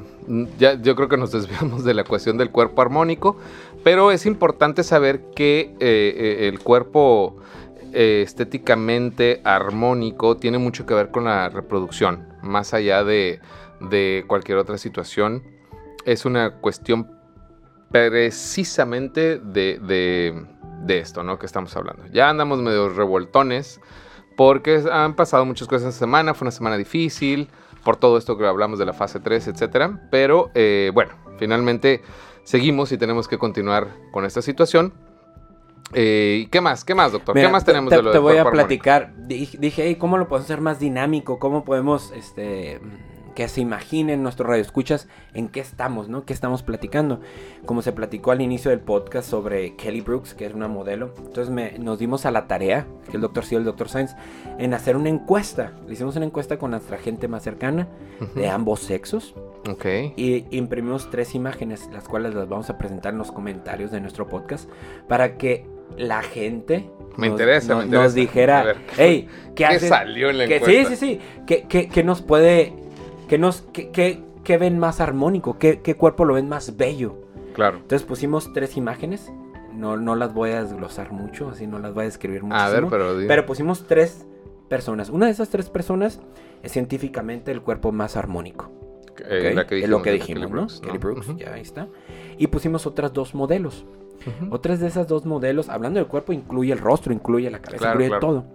ya, 0.57 0.79
yo 0.81 0.95
creo 0.95 1.09
que 1.09 1.17
nos 1.17 1.31
desviamos 1.33 1.83
de 1.83 1.93
la 1.93 2.03
cuestión 2.03 2.37
del 2.37 2.51
cuerpo 2.51 2.81
armónico, 2.81 3.37
pero 3.83 4.11
es 4.11 4.25
importante 4.25 4.83
saber 4.83 5.31
que 5.35 5.75
eh, 5.79 6.13
eh, 6.39 6.47
el 6.47 6.59
cuerpo 6.59 7.37
eh, 7.93 8.21
estéticamente 8.23 9.41
armónico 9.43 10.37
tiene 10.37 10.57
mucho 10.57 10.85
que 10.85 10.93
ver 10.93 11.11
con 11.11 11.25
la 11.25 11.49
reproducción, 11.49 12.27
más 12.43 12.73
allá 12.73 13.03
de, 13.03 13.41
cualquier 14.27 14.57
otra 14.57 14.77
situación. 14.77 15.43
Es 16.05 16.25
una 16.25 16.57
cuestión 16.57 17.11
precisamente 17.91 19.39
de, 19.39 19.79
de, 19.79 20.99
esto, 20.99 21.23
¿no? 21.23 21.39
Que 21.39 21.45
estamos 21.45 21.75
hablando. 21.75 22.05
Ya 22.07 22.29
andamos 22.29 22.59
medio 22.59 22.89
revoltones 22.89 23.79
porque 24.39 24.81
han 24.89 25.17
pasado 25.17 25.43
muchas 25.43 25.67
cosas 25.67 25.89
esta 25.89 25.99
semana, 25.99 26.33
fue 26.33 26.45
una 26.45 26.51
semana 26.51 26.77
difícil, 26.77 27.49
por 27.83 27.97
todo 27.97 28.17
esto 28.17 28.37
que 28.37 28.47
hablamos 28.47 28.79
de 28.79 28.85
la 28.85 28.93
fase 28.93 29.19
3, 29.19 29.49
etcétera, 29.49 30.07
pero 30.11 30.49
eh, 30.55 30.91
bueno, 30.93 31.11
finalmente 31.37 32.01
seguimos 32.45 32.93
y 32.93 32.97
tenemos 32.97 33.27
que 33.27 33.37
continuar 33.37 33.89
con 34.13 34.23
esta 34.23 34.41
situación. 34.41 34.93
Eh, 35.91 36.47
¿Qué 36.51 36.61
más? 36.61 36.85
¿Qué 36.85 36.95
más, 36.95 37.11
doctor? 37.11 37.35
¿Qué 37.35 37.49
más 37.49 37.65
tenemos 37.65 37.89
te, 37.89 37.97
de 37.97 38.01
lo 38.01 38.11
Te 38.11 38.17
voy 38.17 38.37
a 38.37 38.49
platicar. 38.49 39.13
Dije, 39.27 39.97
¿cómo 39.97 40.17
lo 40.17 40.29
podemos 40.29 40.45
hacer 40.45 40.61
más 40.61 40.79
dinámico? 40.79 41.37
¿Cómo 41.37 41.65
podemos 41.65 42.13
este, 42.13 42.79
que 43.39 43.47
se 43.47 43.61
imaginen 43.61 44.21
nuestros 44.21 44.49
radioescuchas 44.49 45.07
en 45.33 45.47
qué 45.47 45.61
estamos, 45.61 46.09
¿no? 46.09 46.25
¿Qué 46.25 46.33
estamos 46.33 46.61
platicando? 46.61 47.21
Como 47.65 47.81
se 47.81 47.93
platicó 47.93 48.31
al 48.31 48.41
inicio 48.41 48.69
del 48.69 48.81
podcast 48.81 49.29
sobre 49.29 49.77
Kelly 49.77 50.01
Brooks, 50.01 50.33
que 50.33 50.45
es 50.45 50.53
una 50.53 50.67
modelo. 50.67 51.13
Entonces 51.19 51.49
me, 51.49 51.79
nos 51.79 51.99
dimos 51.99 52.25
a 52.25 52.31
la 52.31 52.47
tarea, 52.47 52.85
que 53.09 53.15
el 53.15 53.21
doctor 53.21 53.45
Seal, 53.45 53.61
el 53.61 53.65
doctor 53.65 53.87
Sainz, 53.87 54.13
en 54.57 54.73
hacer 54.73 54.97
una 54.97 55.07
encuesta. 55.07 55.71
Le 55.87 55.93
hicimos 55.93 56.17
una 56.17 56.25
encuesta 56.25 56.59
con 56.59 56.71
nuestra 56.71 56.97
gente 56.97 57.29
más 57.29 57.41
cercana, 57.41 57.87
de 58.35 58.49
ambos 58.49 58.81
sexos. 58.81 59.33
Ok. 59.69 59.85
Y 60.17 60.45
imprimimos 60.51 61.09
tres 61.09 61.33
imágenes, 61.33 61.87
las 61.93 62.09
cuales 62.09 62.35
las 62.35 62.49
vamos 62.49 62.69
a 62.69 62.77
presentar 62.77 63.13
en 63.13 63.19
los 63.19 63.31
comentarios 63.31 63.89
de 63.89 64.01
nuestro 64.01 64.27
podcast, 64.27 64.69
para 65.07 65.37
que 65.37 65.65
la 65.95 66.23
gente 66.23 66.91
me 67.15 67.27
interesa, 67.27 67.69
nos, 67.69 67.77
me 67.77 67.85
interesa. 67.85 68.03
nos 68.03 68.13
dijera, 68.15 68.75
hey, 68.97 69.29
¿qué, 69.55 69.65
¿qué 69.65 69.79
salió 69.79 70.29
en 70.29 70.39
la 70.39 70.43
encuesta? 70.43 70.69
Sí, 70.69 70.85
sí, 70.87 70.95
sí. 70.97 71.19
¿Qué, 71.47 71.65
qué, 71.69 71.87
qué 71.87 72.03
nos 72.03 72.21
puede 72.21 72.88
¿Qué, 73.29 73.37
nos, 73.37 73.61
qué, 73.71 74.57
ven 74.57 74.79
más 74.79 74.99
armónico? 74.99 75.57
¿Qué, 75.59 75.95
cuerpo 75.95 76.25
lo 76.25 76.33
ven 76.33 76.49
más 76.49 76.75
bello? 76.75 77.15
Claro. 77.53 77.77
Entonces 77.77 78.05
pusimos 78.05 78.51
tres 78.53 78.75
imágenes. 78.75 79.31
No, 79.73 79.95
no 79.95 80.15
las 80.15 80.33
voy 80.33 80.49
a 80.49 80.63
desglosar 80.63 81.11
mucho, 81.11 81.49
así 81.49 81.67
no 81.67 81.79
las 81.79 81.93
voy 81.93 82.01
a 82.01 82.05
describir 82.05 82.43
mucho. 82.43 82.55
A 82.55 82.69
ver, 82.69 82.87
pero... 82.89 83.15
Pero 83.27 83.45
pusimos 83.45 83.85
tres 83.87 84.25
personas. 84.67 85.09
Una 85.09 85.27
de 85.27 85.31
esas 85.31 85.49
tres 85.49 85.69
personas 85.69 86.19
es 86.63 86.71
científicamente 86.71 87.51
el 87.51 87.61
cuerpo 87.61 87.91
más 87.91 88.17
armónico. 88.17 88.71
Eh, 89.27 89.53
lo 89.87 90.01
que 90.01 90.11
dijimos, 90.11 90.49
¿no? 90.49 90.67
Kelly 90.81 90.97
Brooks, 90.97 91.37
ya 91.37 91.53
ahí 91.53 91.61
está. 91.61 91.87
Y 92.37 92.47
pusimos 92.47 92.87
otras 92.87 93.13
dos 93.13 93.35
modelos. 93.35 93.85
Otras 94.49 94.79
de 94.79 94.87
esas 94.87 95.07
dos 95.07 95.25
modelos, 95.25 95.69
hablando 95.69 95.99
del 95.99 96.07
cuerpo, 96.07 96.33
incluye 96.33 96.73
el 96.73 96.79
rostro, 96.79 97.13
incluye 97.13 97.49
la 97.49 97.61
cabeza, 97.61 97.91
incluye 97.91 98.11
todo. 98.19 98.45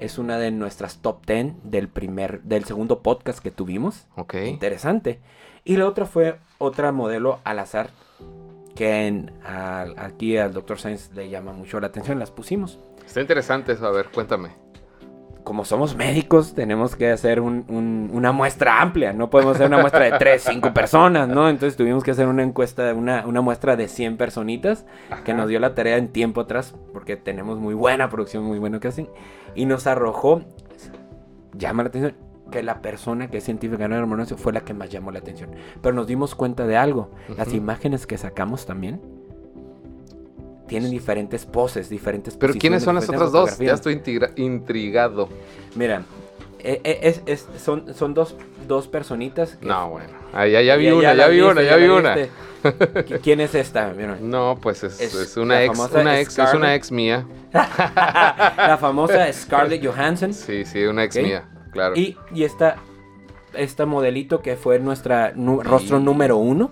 Es 0.00 0.16
una 0.16 0.38
de 0.38 0.50
nuestras 0.50 1.02
top 1.02 1.26
10 1.26 1.56
del 1.62 1.88
primer, 1.88 2.40
del 2.40 2.64
segundo 2.64 3.02
podcast 3.02 3.38
que 3.38 3.50
tuvimos. 3.50 4.06
Ok. 4.16 4.34
Interesante. 4.46 5.20
Y 5.62 5.76
la 5.76 5.86
otra 5.86 6.06
fue 6.06 6.38
otra 6.56 6.90
modelo 6.90 7.40
al 7.44 7.58
azar 7.58 7.90
que 8.74 9.26
aquí 9.98 10.38
al 10.38 10.54
Dr. 10.54 10.78
Sainz 10.78 11.12
le 11.12 11.28
llama 11.28 11.52
mucho 11.52 11.78
la 11.80 11.88
atención. 11.88 12.18
Las 12.18 12.30
pusimos. 12.30 12.78
Está 13.04 13.20
interesante 13.20 13.72
eso. 13.72 13.86
A 13.86 13.90
ver, 13.90 14.08
cuéntame 14.08 14.69
como 15.44 15.64
somos 15.64 15.96
médicos, 15.96 16.54
tenemos 16.54 16.96
que 16.96 17.10
hacer 17.10 17.40
una 17.40 18.32
muestra 18.32 18.80
amplia. 18.80 19.12
No 19.12 19.30
podemos 19.30 19.54
hacer 19.54 19.66
una 19.66 19.78
muestra 19.78 20.04
de 20.04 20.12
3, 20.12 20.42
5 20.42 20.72
personas, 20.74 21.28
¿no? 21.28 21.48
Entonces 21.48 21.76
tuvimos 21.76 22.04
que 22.04 22.10
hacer 22.10 22.26
una 22.26 22.42
encuesta, 22.42 22.94
una, 22.94 23.26
una 23.26 23.40
muestra 23.40 23.76
de 23.76 23.88
100 23.88 24.16
personitas, 24.16 24.86
que 25.24 25.34
nos 25.34 25.48
dio 25.48 25.58
la 25.60 25.74
tarea 25.74 25.96
en 25.96 26.08
tiempo 26.08 26.42
atrás, 26.42 26.74
porque 26.92 27.16
tenemos 27.16 27.58
muy 27.58 27.74
buena 27.74 28.08
producción, 28.08 28.44
muy 28.44 28.58
bueno 28.58 28.80
que 28.80 28.88
hacen. 28.88 29.08
Y 29.54 29.66
nos 29.66 29.86
arrojó, 29.86 30.42
llama 31.54 31.82
la 31.82 31.88
atención, 31.88 32.16
que 32.50 32.62
la 32.62 32.82
persona 32.82 33.28
que 33.28 33.38
es 33.38 33.44
científica 33.44 33.84
en 33.84 33.92
el 33.92 34.26
fue 34.36 34.52
la 34.52 34.60
que 34.62 34.74
más 34.74 34.90
llamó 34.90 35.10
la 35.10 35.20
atención. 35.20 35.50
Pero 35.80 35.94
nos 35.94 36.06
dimos 36.06 36.34
cuenta 36.34 36.66
de 36.66 36.76
algo. 36.76 37.10
Las 37.36 37.54
imágenes 37.54 38.06
que 38.06 38.18
sacamos 38.18 38.66
también 38.66 39.19
tienen 40.70 40.92
diferentes 40.92 41.44
poses, 41.46 41.90
diferentes 41.90 42.36
Pero 42.36 42.54
¿quiénes 42.54 42.84
son 42.84 42.94
las 42.94 43.08
otras 43.08 43.32
dos? 43.32 43.58
Ya 43.58 43.74
estoy 43.74 44.00
intrigado. 44.36 45.28
Mira, 45.74 46.04
e, 46.60 46.80
e, 46.84 47.22
es, 47.26 47.48
son, 47.58 47.92
son 47.92 48.14
dos, 48.14 48.36
dos 48.68 48.86
personitas. 48.86 49.58
no, 49.60 49.90
bueno. 49.90 50.20
Ah, 50.32 50.46
ya, 50.46 50.62
ya, 50.62 50.76
vi 50.76 50.88
una, 50.88 51.12
ya, 51.12 51.26
vi 51.26 51.40
una, 51.40 51.62
ya, 51.62 51.74
vi 51.74 51.88
una. 51.88 52.16
¿Quién 53.20 53.40
es 53.40 53.56
esta? 53.56 53.92
No, 54.20 54.60
pues 54.62 54.84
es, 54.84 55.00
es, 55.00 55.36
una, 55.36 55.64
ex, 55.64 55.76
una 55.92 56.20
ex, 56.20 56.38
es 56.38 56.54
una 56.54 56.76
ex 56.76 56.92
mía. 56.92 57.26
la 57.52 58.78
famosa 58.80 59.32
Scarlett 59.32 59.84
Johansson. 59.84 60.32
Sí, 60.32 60.64
sí, 60.64 60.84
una 60.84 61.02
ex 61.02 61.16
mía, 61.16 61.48
claro. 61.72 61.96
Y, 61.96 62.16
y 62.32 62.44
esta, 62.44 62.76
esta 63.54 63.86
modelito 63.86 64.40
que 64.40 64.54
fue 64.54 64.78
nuestra 64.78 65.32
rostro 65.64 65.98
número 65.98 66.36
uno 66.36 66.70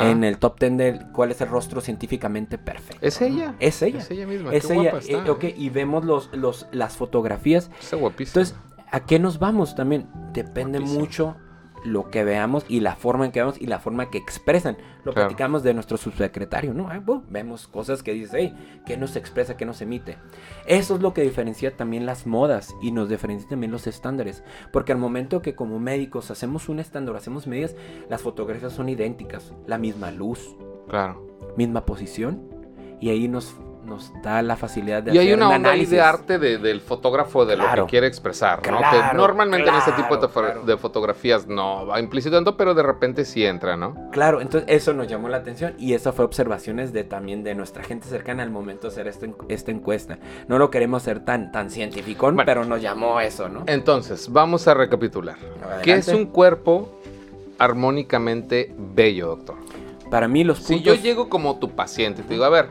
en 0.00 0.24
el 0.24 0.38
top 0.38 0.58
10 0.58 0.76
de 0.76 1.06
cuál 1.12 1.30
es 1.30 1.40
el 1.40 1.48
rostro 1.48 1.80
científicamente 1.80 2.58
perfecto. 2.58 3.06
¿Es 3.06 3.20
ella? 3.20 3.54
Es 3.58 3.82
ella. 3.82 3.98
Es 3.98 4.10
ella 4.10 4.26
misma. 4.26 4.52
Es 4.52 4.70
ella. 4.70 4.92
Eh, 5.08 5.54
y 5.56 5.70
vemos 5.70 6.04
los, 6.04 6.30
los, 6.32 6.66
las 6.72 6.96
fotografías. 6.96 7.70
Está 7.80 7.96
guapísima. 7.96 8.42
Entonces, 8.42 8.56
¿a 8.90 9.00
qué 9.00 9.18
nos 9.18 9.38
vamos? 9.38 9.74
También 9.74 10.08
depende 10.32 10.80
mucho 10.80 11.36
lo 11.84 12.10
que 12.10 12.24
veamos 12.24 12.64
y 12.68 12.80
la 12.80 12.94
forma 12.94 13.26
en 13.26 13.32
que 13.32 13.40
veamos 13.40 13.60
y 13.60 13.66
la 13.66 13.78
forma 13.78 14.10
que 14.10 14.18
expresan. 14.18 14.76
Lo 15.04 15.12
platicamos 15.12 15.62
de 15.62 15.74
nuestro 15.74 15.96
subsecretario, 15.96 16.74
¿no? 16.74 16.88
vemos 17.28 17.66
cosas 17.66 18.02
que 18.02 18.12
dice, 18.12 18.38
hey, 18.38 18.80
que 18.86 18.96
nos 18.96 19.16
expresa, 19.16 19.56
que 19.56 19.64
nos 19.64 19.80
emite. 19.80 20.18
Eso 20.66 20.96
es 20.96 21.02
lo 21.02 21.12
que 21.12 21.22
diferencia 21.22 21.76
también 21.76 22.06
las 22.06 22.26
modas 22.26 22.74
y 22.82 22.92
nos 22.92 23.08
diferencia 23.08 23.48
también 23.48 23.72
los 23.72 23.86
estándares. 23.86 24.44
Porque 24.72 24.92
al 24.92 24.98
momento 24.98 25.42
que 25.42 25.54
como 25.54 25.78
médicos 25.78 26.30
hacemos 26.30 26.68
un 26.68 26.78
estándar, 26.78 27.16
hacemos 27.16 27.46
medidas, 27.46 27.74
las 28.08 28.22
fotografías 28.22 28.72
son 28.72 28.88
idénticas, 28.88 29.52
la 29.66 29.78
misma 29.78 30.10
luz. 30.10 30.56
Claro. 30.88 31.26
Misma 31.56 31.84
posición. 31.84 32.48
Y 33.00 33.10
ahí 33.10 33.26
nos 33.26 33.56
nos 33.84 34.12
da 34.22 34.42
la 34.42 34.56
facilidad 34.56 35.02
de 35.02 35.14
y 35.14 35.18
hay 35.18 35.32
una 35.32 35.48
onda 35.48 35.72
de 35.72 36.00
arte 36.00 36.38
del 36.38 36.80
fotógrafo 36.80 37.44
de 37.44 37.56
lo 37.56 37.64
que 37.74 37.84
quiere 37.86 38.06
expresar, 38.06 38.60
¿no? 38.70 38.78
que 38.78 39.16
normalmente 39.16 39.68
en 39.68 39.74
este 39.76 39.92
tipo 39.92 40.16
de, 40.16 40.76
fotografías 40.76 41.46
no 41.46 41.86
va 41.86 42.00
implícito 42.00 42.32
pero 42.56 42.74
de 42.74 42.82
repente 42.82 43.24
sí 43.24 43.44
entra, 43.44 43.76
¿no? 43.76 44.10
Claro, 44.10 44.40
entonces 44.40 44.68
eso 44.68 44.92
nos 44.92 45.06
llamó 45.06 45.28
la 45.28 45.38
atención 45.38 45.74
y 45.78 45.94
eso 45.94 46.12
fue 46.12 46.24
observaciones 46.24 46.92
de 46.92 47.04
también 47.04 47.44
de 47.44 47.54
nuestra 47.54 47.82
gente 47.82 48.06
cercana 48.08 48.42
al 48.42 48.50
momento 48.50 48.88
de 48.88 48.92
hacer 48.92 49.06
esta, 49.06 49.26
esta 49.48 49.70
encuesta. 49.70 50.18
No 50.48 50.58
lo 50.58 50.70
queremos 50.70 51.02
ser 51.02 51.24
tan, 51.24 51.52
tan 51.52 51.70
científico, 51.70 52.32
pero 52.44 52.64
nos 52.64 52.80
llamó 52.80 53.20
eso, 53.20 53.48
¿no? 53.48 53.64
Entonces, 53.66 54.30
vamos 54.30 54.66
a 54.68 54.74
recapitular. 54.74 55.36
¿Qué 55.82 55.94
es 55.94 56.08
un 56.08 56.26
cuerpo 56.26 57.00
armónicamente 57.58 58.74
bello, 58.76 59.28
doctor? 59.28 59.56
Para 60.10 60.28
mí 60.28 60.44
los 60.44 60.58
puntos... 60.58 60.78
Si 60.78 60.82
yo 60.82 60.94
llego 60.94 61.28
como 61.28 61.58
tu 61.58 61.70
paciente, 61.70 62.22
te 62.22 62.34
digo, 62.34 62.44
a 62.44 62.50
ver, 62.50 62.68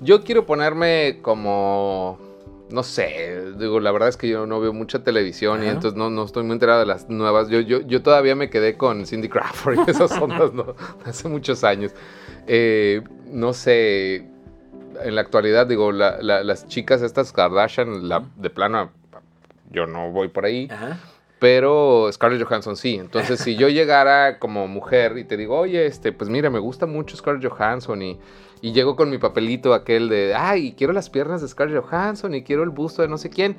yo 0.00 0.24
quiero 0.24 0.46
ponerme 0.46 1.18
como 1.22 2.18
no 2.70 2.82
sé, 2.82 3.52
digo, 3.58 3.80
la 3.80 3.90
verdad 3.90 4.08
es 4.08 4.16
que 4.16 4.28
yo 4.28 4.46
no 4.46 4.60
veo 4.60 4.72
mucha 4.72 5.02
televisión 5.02 5.64
y 5.64 5.66
entonces 5.66 5.94
no, 5.94 6.10
no, 6.10 6.24
estoy 6.24 6.44
muy 6.44 6.52
enterado 6.52 6.80
de 6.80 6.86
las 6.86 7.08
nuevas. 7.08 7.48
Yo, 7.48 7.60
yo, 7.60 7.80
yo 7.80 8.02
todavía 8.02 8.34
me 8.34 8.48
quedé 8.48 8.76
con 8.76 9.06
Cindy 9.06 9.28
Crawford 9.28 9.78
y 9.86 9.90
esas 9.90 10.12
ondas, 10.20 10.52
¿no? 10.52 10.74
Hace 11.04 11.28
muchos 11.28 11.64
años. 11.64 11.92
Eh, 12.46 13.02
no 13.26 13.52
sé, 13.52 14.28
en 15.02 15.14
la 15.14 15.20
actualidad, 15.20 15.66
digo, 15.66 15.92
las 15.92 16.68
chicas 16.68 17.02
estas 17.02 17.32
Kardashian, 17.32 18.08
la, 18.08 18.24
de 18.36 18.50
plano, 18.50 18.90
yo 19.70 19.86
no 19.86 20.10
voy 20.10 20.28
por 20.28 20.44
ahí. 20.44 20.68
Pero 21.38 22.10
Scarlett 22.12 22.46
Johansson 22.46 22.76
sí. 22.76 22.96
Entonces, 22.96 23.40
si 23.40 23.56
yo 23.56 23.68
llegara 23.68 24.38
como 24.38 24.68
mujer 24.68 25.16
y 25.16 25.24
te 25.24 25.38
digo, 25.38 25.58
oye, 25.58 25.86
este, 25.86 26.12
pues 26.12 26.28
mira, 26.28 26.50
me 26.50 26.58
gusta 26.58 26.84
mucho 26.84 27.16
Scarlett 27.16 27.50
Johansson 27.50 28.02
y 28.02 28.20
y 28.60 28.72
llego 28.72 28.96
con 28.96 29.10
mi 29.10 29.18
papelito 29.18 29.74
aquel 29.74 30.08
de, 30.08 30.34
ay, 30.34 30.74
quiero 30.76 30.92
las 30.92 31.10
piernas 31.10 31.40
de 31.40 31.48
Scarlett 31.48 31.82
Johansson 31.82 32.34
y 32.34 32.42
quiero 32.42 32.62
el 32.62 32.70
busto 32.70 33.02
de 33.02 33.08
no 33.08 33.18
sé 33.18 33.30
quién. 33.30 33.56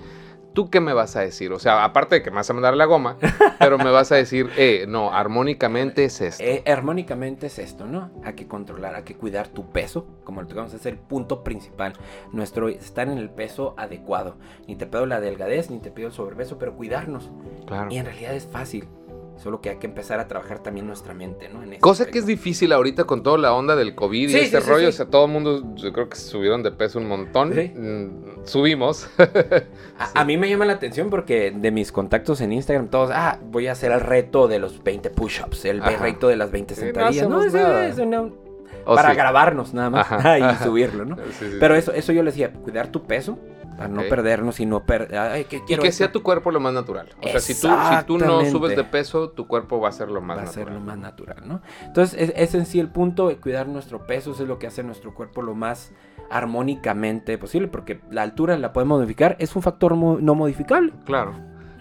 ¿Tú 0.54 0.70
qué 0.70 0.82
me 0.82 0.92
vas 0.92 1.16
a 1.16 1.22
decir? 1.22 1.54
O 1.54 1.60
sea, 1.60 1.86
aparte 1.86 2.16
de 2.16 2.24
que 2.24 2.30
me 2.30 2.36
vas 2.36 2.50
a 2.50 2.54
mandar 2.54 2.76
la 2.76 2.84
goma, 2.84 3.16
pero 3.60 3.78
me 3.78 3.90
vas 3.90 4.12
a 4.12 4.16
decir, 4.16 4.50
eh, 4.58 4.86
no, 4.86 5.14
armónicamente 5.14 6.04
es 6.04 6.20
esto. 6.20 6.44
Eh, 6.44 6.62
armónicamente 6.68 7.48
es 7.48 7.58
esto, 7.58 7.86
¿no? 7.86 8.12
Hay 8.26 8.34
que 8.34 8.50
controlar, 8.50 8.96
hay 8.96 9.04
que 9.04 9.16
cuidar 9.16 9.48
tu 9.48 9.72
peso, 9.72 10.08
como 10.26 10.42
lo 10.42 10.48
tocamos, 10.50 10.74
es 10.74 10.86
el 10.86 10.98
punto 10.98 11.42
principal. 11.42 11.94
Nuestro 12.34 12.68
estar 12.68 13.08
en 13.08 13.18
el 13.18 13.30
peso 13.30 13.76
adecuado. 13.78 14.36
Ni 14.68 14.76
te 14.76 14.88
pido 14.88 15.06
la 15.06 15.22
delgadez, 15.22 15.70
ni 15.70 15.80
te 15.80 15.90
pido 15.90 16.10
el 16.10 16.14
sobrepeso, 16.14 16.58
pero 16.58 16.76
cuidarnos. 16.76 17.32
Claro. 17.66 17.90
Y 17.90 17.98
en 17.98 18.06
realidad 18.06 18.36
es 18.36 18.46
fácil. 18.46 18.90
Solo 19.42 19.60
que 19.60 19.72
hay 19.72 19.78
que 19.78 19.88
empezar 19.88 20.20
a 20.20 20.28
trabajar 20.28 20.60
también 20.60 20.86
nuestra 20.86 21.16
mente, 21.16 21.50
¿no? 21.50 21.62
Cosa 21.80 22.06
que 22.06 22.20
es 22.20 22.28
difícil 22.28 22.72
ahorita 22.74 23.06
con 23.06 23.24
toda 23.24 23.40
la 23.40 23.54
onda 23.54 23.76
del 23.76 23.96
COVID 23.96 24.30
y 24.30 24.36
este 24.36 24.60
rollo. 24.60 24.90
O 24.90 24.92
sea, 24.92 25.08
todo 25.08 25.26
el 25.26 25.32
mundo, 25.32 25.74
yo 25.76 25.92
creo 25.92 26.10
que 26.10 26.16
se 26.16 26.30
subieron 26.30 26.62
de 26.62 26.72
peso 26.72 27.00
un 27.00 27.08
montón. 27.08 27.50
Mm, 27.50 28.46
subimos. 28.46 29.10
a, 30.14 30.26
mí 30.26 30.38
me 30.38 30.48
llama 30.48 30.66
la 30.66 30.74
atención 30.74 31.10
porque 31.10 31.52
de 31.56 31.72
mis 31.72 31.92
contactos 31.92 32.40
en 32.42 32.54
Instagram, 32.54 32.90
todos, 32.90 33.10
ah, 33.12 33.40
voy 33.44 33.66
a 33.66 33.72
hacer 33.72 33.92
el 33.92 34.02
reto 34.02 34.48
de 34.48 34.60
los 34.60 34.84
20 34.84 35.10
push-ups, 35.10 35.66
el 35.66 35.82
reto 35.82 36.28
de 36.28 36.36
las 36.36 36.52
20 36.52 36.76
sentadillas. 36.76 37.28
No, 37.28 37.44
eso, 37.44 38.06
no, 38.06 38.32
para 38.86 39.16
grabarnos 39.16 39.74
nada 39.74 39.90
más 39.90 40.08
y 40.62 40.64
subirlo, 40.64 41.04
¿no? 41.04 41.18
Pero 41.60 41.76
eso, 41.76 41.94
eso 41.94 42.12
yo 42.12 42.22
le 42.22 42.30
decía, 42.30 42.54
cuidar 42.54 42.92
tu 42.92 43.02
peso 43.04 43.40
no 43.88 44.04
perdernos 44.10 44.60
y 44.60 44.66
no 44.66 44.86
perder. 44.86 45.46
y 45.68 45.78
que 45.78 45.92
sea 45.92 46.12
tu 46.12 46.24
cuerpo 46.24 46.52
lo 46.52 46.60
más 46.60 46.74
natural. 46.74 47.10
O 47.22 47.28
sea, 47.28 47.40
si 47.40 47.54
tú, 47.54 47.68
si 47.68 48.06
tú 48.06 48.18
no 48.18 48.46
subes 48.46 48.76
de 48.76 48.84
peso, 48.84 49.30
tu 49.30 49.48
cuerpo 49.48 49.80
va 49.80 49.90
a 49.90 49.92
ser 49.92 50.10
lo 50.10 50.22
más 50.22 50.38
natural. 50.38 50.46
Va 50.46 50.50
a 50.50 50.66
ser 50.66 50.74
lo 50.74 50.80
más 50.80 50.98
natural, 50.98 51.44
¿no? 51.46 51.62
Entonces, 51.84 52.32
es, 52.36 52.54
en 52.56 52.66
sí 52.66 52.80
el 52.80 52.90
punto, 52.90 53.32
cuidar 53.42 53.68
nuestro 53.68 54.06
peso, 54.06 54.32
eso 54.32 54.44
es 54.44 54.50
lo 54.50 54.60
que 54.60 54.68
hace 54.68 54.84
nuestro 54.84 55.14
cuerpo 55.14 55.42
lo 55.42 55.56
más 55.56 55.92
armónicamente 56.30 57.38
posible, 57.38 57.68
porque 57.68 58.02
la 58.10 58.22
altura 58.22 58.58
la 58.58 58.74
podemos 58.74 59.00
modificar, 59.00 59.36
es 59.40 59.56
un 59.56 59.62
factor 59.62 59.96
no 59.96 60.36
modificable. 60.36 60.94
Claro. 61.06 61.34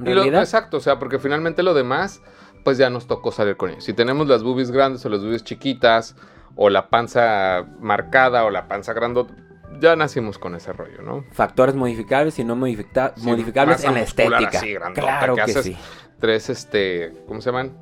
exacto, 0.04 0.78
o 0.78 0.80
sea, 0.80 0.98
porque 0.98 1.18
finalmente 1.18 1.62
lo 1.62 1.74
demás, 1.74 2.22
pues 2.64 2.78
ya 2.78 2.90
nos 2.90 3.06
tocó 3.06 3.32
salir 3.32 3.56
con 3.56 3.70
ello. 3.70 3.80
Si 3.80 3.92
tenemos 3.92 4.26
las 4.28 4.42
boobies 4.42 4.70
grandes 4.70 5.04
o 5.06 5.08
las 5.08 5.20
boobies 5.20 5.44
chiquitas, 5.44 6.16
o 6.56 6.68
la 6.68 6.88
panza 6.88 7.64
marcada 7.80 8.44
o 8.44 8.50
la 8.50 8.68
panza 8.68 8.92
grandota, 8.92 9.34
ya 9.78 9.96
nacimos 9.96 10.38
con 10.38 10.54
ese 10.54 10.72
rollo, 10.72 11.02
¿no? 11.02 11.24
Factores 11.32 11.74
modificables 11.74 12.38
y 12.38 12.44
no 12.44 12.56
modificables 12.56 13.84
en 13.84 13.94
la 13.94 14.00
estética. 14.00 14.50
claro 14.94 15.36
que, 15.36 15.62
sí. 15.62 15.76
Tres, 16.18 16.50
este, 16.50 17.12
¿cómo 17.26 17.40
se 17.40 17.50
llaman? 17.50 17.72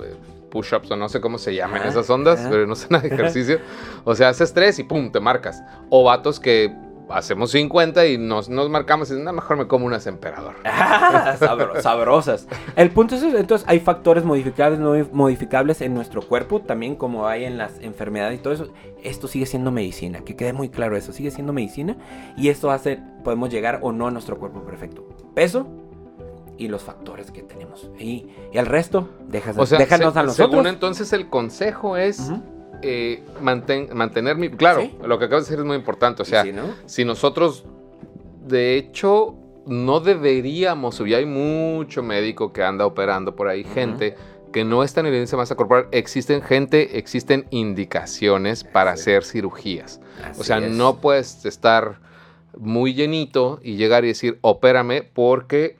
Eh, 0.00 0.14
push-ups 0.50 0.90
o 0.90 0.96
no 0.96 1.08
sé 1.08 1.20
cómo 1.20 1.36
se 1.36 1.54
llaman 1.54 1.82
esas 1.82 2.08
ondas, 2.08 2.46
pero 2.48 2.66
no 2.66 2.76
sé 2.76 2.86
nada 2.88 3.02
de 3.02 3.14
ejercicio. 3.14 3.58
o 4.04 4.14
sea, 4.14 4.28
haces 4.28 4.54
tres 4.54 4.78
y 4.78 4.84
pum, 4.84 5.10
te 5.10 5.20
marcas. 5.20 5.62
O 5.90 6.04
vatos 6.04 6.38
que 6.38 6.74
hacemos 7.08 7.50
50 7.50 8.06
y 8.06 8.18
nos, 8.18 8.48
nos 8.48 8.70
marcamos 8.70 9.10
y 9.10 9.14
nada 9.14 9.32
mejor 9.32 9.56
me 9.56 9.66
como 9.66 9.86
unas 9.86 10.06
emperador. 10.06 10.54
sabrosas. 11.80 12.46
El 12.76 12.90
punto 12.90 13.14
es, 13.14 13.22
entonces 13.22 13.66
hay 13.68 13.80
factores 13.80 14.24
modificables, 14.24 14.78
no 14.78 14.94
modificables 15.12 15.80
en 15.80 15.94
nuestro 15.94 16.22
cuerpo, 16.22 16.60
también 16.60 16.96
como 16.96 17.26
hay 17.26 17.44
en 17.44 17.58
las 17.58 17.78
enfermedades 17.80 18.38
y 18.38 18.42
todo 18.42 18.54
eso. 18.54 18.68
Esto 19.02 19.28
sigue 19.28 19.46
siendo 19.46 19.70
medicina, 19.70 20.20
que 20.20 20.36
quede 20.36 20.52
muy 20.52 20.68
claro 20.68 20.96
eso, 20.96 21.12
sigue 21.12 21.30
siendo 21.30 21.52
medicina 21.52 21.96
y 22.36 22.48
esto 22.48 22.70
hace, 22.70 23.00
podemos 23.22 23.50
llegar 23.50 23.80
o 23.82 23.92
no 23.92 24.06
a 24.06 24.10
nuestro 24.10 24.38
cuerpo 24.38 24.62
perfecto. 24.64 25.08
Peso, 25.34 25.66
y 26.56 26.68
los 26.68 26.82
factores 26.82 27.30
que 27.30 27.42
tenemos. 27.42 27.90
Y, 27.98 28.28
y 28.52 28.58
el 28.58 28.66
resto, 28.66 29.08
déjanos, 29.28 29.70
déjanos 29.70 30.16
a 30.16 30.22
nosotros. 30.22 30.50
Según 30.50 30.66
entonces 30.66 31.12
el 31.12 31.28
consejo 31.28 31.96
es 31.96 32.30
eh, 32.84 33.22
mantener 33.40 34.36
mi... 34.36 34.50
Claro, 34.50 34.88
lo 35.02 35.18
que 35.18 35.24
acabas 35.24 35.44
de 35.44 35.50
decir 35.50 35.60
es 35.60 35.66
muy 35.66 35.76
importante. 35.76 36.22
O 36.22 36.24
sea, 36.24 36.44
si 36.86 37.04
nosotros, 37.04 37.64
de 38.46 38.76
hecho, 38.76 39.34
no 39.66 40.00
deberíamos, 40.00 41.00
y 41.00 41.14
hay 41.14 41.26
mucho 41.26 42.02
médico 42.02 42.52
que 42.52 42.62
anda 42.62 42.84
operando 42.84 43.34
por 43.34 43.48
ahí, 43.48 43.64
gente 43.64 44.16
que 44.52 44.64
no 44.64 44.84
está 44.84 45.00
en 45.00 45.06
evidencia 45.06 45.36
masa 45.36 45.56
corporal, 45.56 45.88
existen 45.90 46.42
gente, 46.42 46.98
existen 46.98 47.46
indicaciones 47.50 48.62
para 48.62 48.92
hacer 48.92 49.24
cirugías. 49.24 50.00
o 50.38 50.44
sea, 50.44 50.60
no 50.60 51.00
puedes 51.00 51.44
estar 51.44 51.98
muy 52.56 52.94
llenito 52.94 53.58
y 53.62 53.76
llegar 53.76 54.04
y 54.04 54.08
decir, 54.08 54.38
opérame, 54.42 55.02
porque 55.12 55.78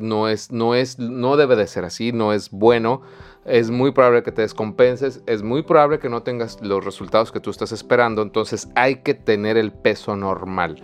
no 0.00 0.28
es, 0.28 0.52
no 0.52 0.74
es, 0.74 0.98
no 0.98 1.36
debe 1.36 1.56
de 1.56 1.66
ser 1.66 1.84
así, 1.84 2.12
no 2.12 2.32
es 2.32 2.50
bueno 2.50 3.02
es 3.44 3.70
muy 3.70 3.92
probable 3.92 4.22
que 4.22 4.32
te 4.32 4.42
descompenses, 4.42 5.22
es 5.26 5.42
muy 5.42 5.62
probable 5.62 5.98
que 5.98 6.08
no 6.08 6.22
tengas 6.22 6.60
los 6.62 6.84
resultados 6.84 7.30
que 7.30 7.40
tú 7.40 7.50
estás 7.50 7.72
esperando, 7.72 8.22
entonces 8.22 8.68
hay 8.74 8.96
que 8.96 9.14
tener 9.14 9.56
el 9.56 9.72
peso 9.72 10.16
normal. 10.16 10.82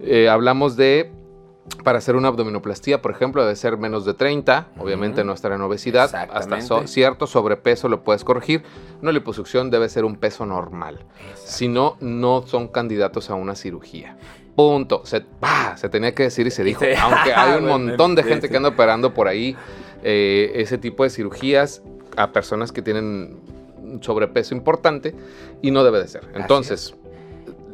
Eh, 0.00 0.28
hablamos 0.28 0.76
de, 0.76 1.12
para 1.84 1.98
hacer 1.98 2.16
una 2.16 2.28
abdominoplastía, 2.28 3.00
por 3.00 3.12
ejemplo, 3.12 3.42
debe 3.42 3.54
ser 3.54 3.76
menos 3.76 4.04
de 4.04 4.14
30, 4.14 4.68
obviamente 4.78 5.24
no 5.24 5.32
estar 5.32 5.52
en 5.52 5.60
obesidad, 5.60 6.14
hasta 6.32 6.86
cierto 6.86 7.26
sobrepeso 7.26 7.88
lo 7.88 8.02
puedes 8.02 8.24
corregir, 8.24 8.62
una 9.02 9.12
liposucción 9.12 9.70
debe 9.70 9.88
ser 9.88 10.04
un 10.04 10.16
peso 10.16 10.46
normal, 10.46 10.98
si 11.34 11.68
no, 11.68 11.96
no 12.00 12.42
son 12.46 12.68
candidatos 12.68 13.30
a 13.30 13.34
una 13.34 13.54
cirugía. 13.54 14.16
Punto. 14.56 15.06
Se, 15.06 15.24
se 15.76 15.88
tenía 15.88 16.14
que 16.14 16.24
decir 16.24 16.46
y 16.46 16.50
se 16.50 16.64
dijo. 16.64 16.84
Aunque 17.00 17.32
hay 17.32 17.56
un 17.58 17.66
montón 17.66 18.14
de 18.14 18.24
gente 18.24 18.48
que 18.50 18.56
anda 18.56 18.68
operando 18.68 19.14
por 19.14 19.28
ahí 19.28 19.56
eh, 20.02 20.52
ese 20.54 20.76
tipo 20.76 21.04
de 21.04 21.10
cirugías, 21.10 21.82
a 22.16 22.32
personas 22.32 22.72
que 22.72 22.82
tienen 22.82 23.38
un 23.82 24.02
sobrepeso 24.02 24.54
importante 24.54 25.14
y 25.62 25.70
no 25.70 25.84
debe 25.84 26.00
de 26.00 26.08
ser. 26.08 26.22
Entonces... 26.34 26.94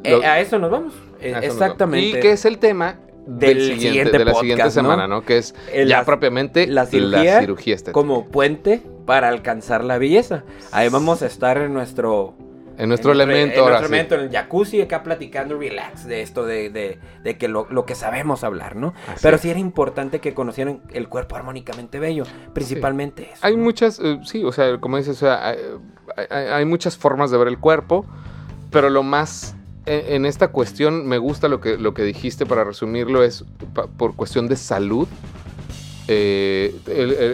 Eh, 0.04 0.24
a 0.24 0.40
eso 0.40 0.58
nos 0.58 0.70
vamos. 0.70 0.94
Exactamente. 1.20 2.18
Y 2.18 2.20
que 2.20 2.32
es 2.32 2.44
el 2.44 2.58
tema 2.58 3.00
del, 3.26 3.78
siguiente, 3.78 4.18
de 4.18 4.24
la 4.24 4.34
siguiente 4.34 4.70
semana, 4.70 5.08
¿no? 5.08 5.22
Que 5.22 5.38
es 5.38 5.54
ya 5.86 6.04
propiamente 6.04 6.66
la 6.66 6.86
cirugía, 6.86 7.40
estética. 7.40 7.92
Como 7.92 8.26
puente 8.26 8.82
para 9.04 9.28
alcanzar 9.28 9.84
la 9.84 9.98
belleza. 9.98 10.44
Ahí 10.72 10.88
vamos 10.88 11.22
a 11.22 11.26
estar 11.26 11.58
en 11.58 11.74
nuestro 11.74 12.34
en 12.78 12.88
nuestro 12.88 13.12
elemento 13.12 13.60
en 13.60 13.64
nuestro 13.64 13.86
elemento, 13.86 14.14
en 14.16 14.20
el 14.22 14.30
jacuzzi, 14.30 14.80
acá 14.80 15.02
platicando 15.02 15.58
relax 15.58 16.06
de 16.06 16.22
esto, 16.22 16.44
de, 16.44 16.70
de, 16.70 16.98
de 17.22 17.38
que 17.38 17.48
lo, 17.48 17.66
lo, 17.70 17.86
que 17.86 17.94
sabemos 17.94 18.44
hablar, 18.44 18.76
¿no? 18.76 18.94
Pero 19.22 19.38
sí 19.38 19.50
era 19.50 19.58
importante 19.58 20.20
que 20.20 20.34
conocieran 20.34 20.82
el 20.92 21.08
cuerpo 21.08 21.36
armónicamente 21.36 21.98
bello, 21.98 22.24
principalmente 22.52 23.30
eso. 23.32 23.46
Hay 23.46 23.56
muchas, 23.56 23.98
eh, 24.00 24.18
sí, 24.24 24.44
o 24.44 24.52
sea, 24.52 24.78
como 24.78 24.98
dices, 24.98 25.16
o 25.16 25.26
sea, 25.26 25.48
hay, 25.48 25.56
hay, 26.30 26.64
muchas 26.64 26.96
formas 26.96 27.30
de 27.30 27.38
ver 27.38 27.48
el 27.48 27.58
cuerpo, 27.58 28.04
pero 28.70 28.90
lo 28.90 29.02
más 29.02 29.56
en, 29.86 30.26
esta 30.26 30.48
cuestión 30.48 31.06
me 31.06 31.18
gusta 31.18 31.48
lo 31.48 31.60
que, 31.60 31.78
lo 31.78 31.94
que 31.94 32.02
dijiste 32.02 32.44
para 32.44 32.64
resumirlo, 32.64 33.22
es 33.22 33.44
por 33.96 34.16
cuestión 34.16 34.48
de 34.48 34.56
salud. 34.56 35.08
Eh, 36.08 36.74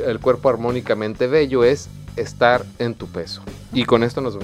el 0.07 0.19
cuerpo 0.21 0.49
armónicamente 0.49 1.27
bello 1.27 1.65
es 1.65 1.89
estar 2.17 2.65
en 2.79 2.95
tu 2.95 3.07
peso. 3.07 3.43
Y 3.73 3.85
con 3.85 4.03
esto 4.03 4.21
nos, 4.21 4.39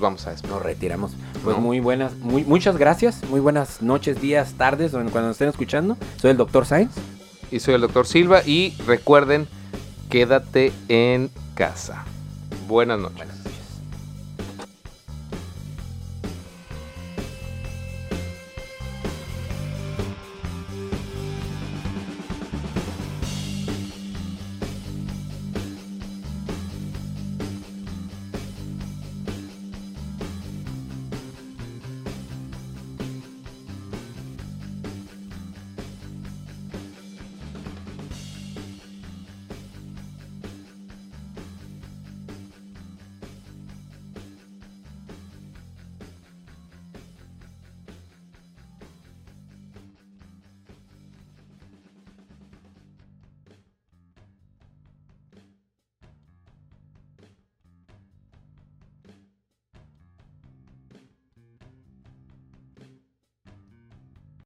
vamos 0.00 0.26
a 0.26 0.30
despedir. 0.30 0.54
Nos 0.54 0.62
retiramos. 0.62 1.12
Pues 1.44 1.56
muy 1.58 1.80
buenas, 1.80 2.16
muy, 2.16 2.44
muchas 2.44 2.76
gracias. 2.76 3.22
Muy 3.28 3.40
buenas 3.40 3.82
noches, 3.82 4.20
días, 4.20 4.54
tardes, 4.54 4.92
cuando 4.92 5.22
nos 5.22 5.32
estén 5.32 5.48
escuchando. 5.48 5.96
Soy 6.16 6.32
el 6.32 6.36
doctor 6.36 6.66
Sainz. 6.66 6.92
Y 7.50 7.60
soy 7.60 7.74
el 7.74 7.80
doctor 7.80 8.06
Silva. 8.06 8.42
Y 8.44 8.74
recuerden, 8.86 9.46
quédate 10.08 10.72
en 10.88 11.30
casa. 11.54 12.04
Buenas 12.66 12.98
noches. 12.98 13.41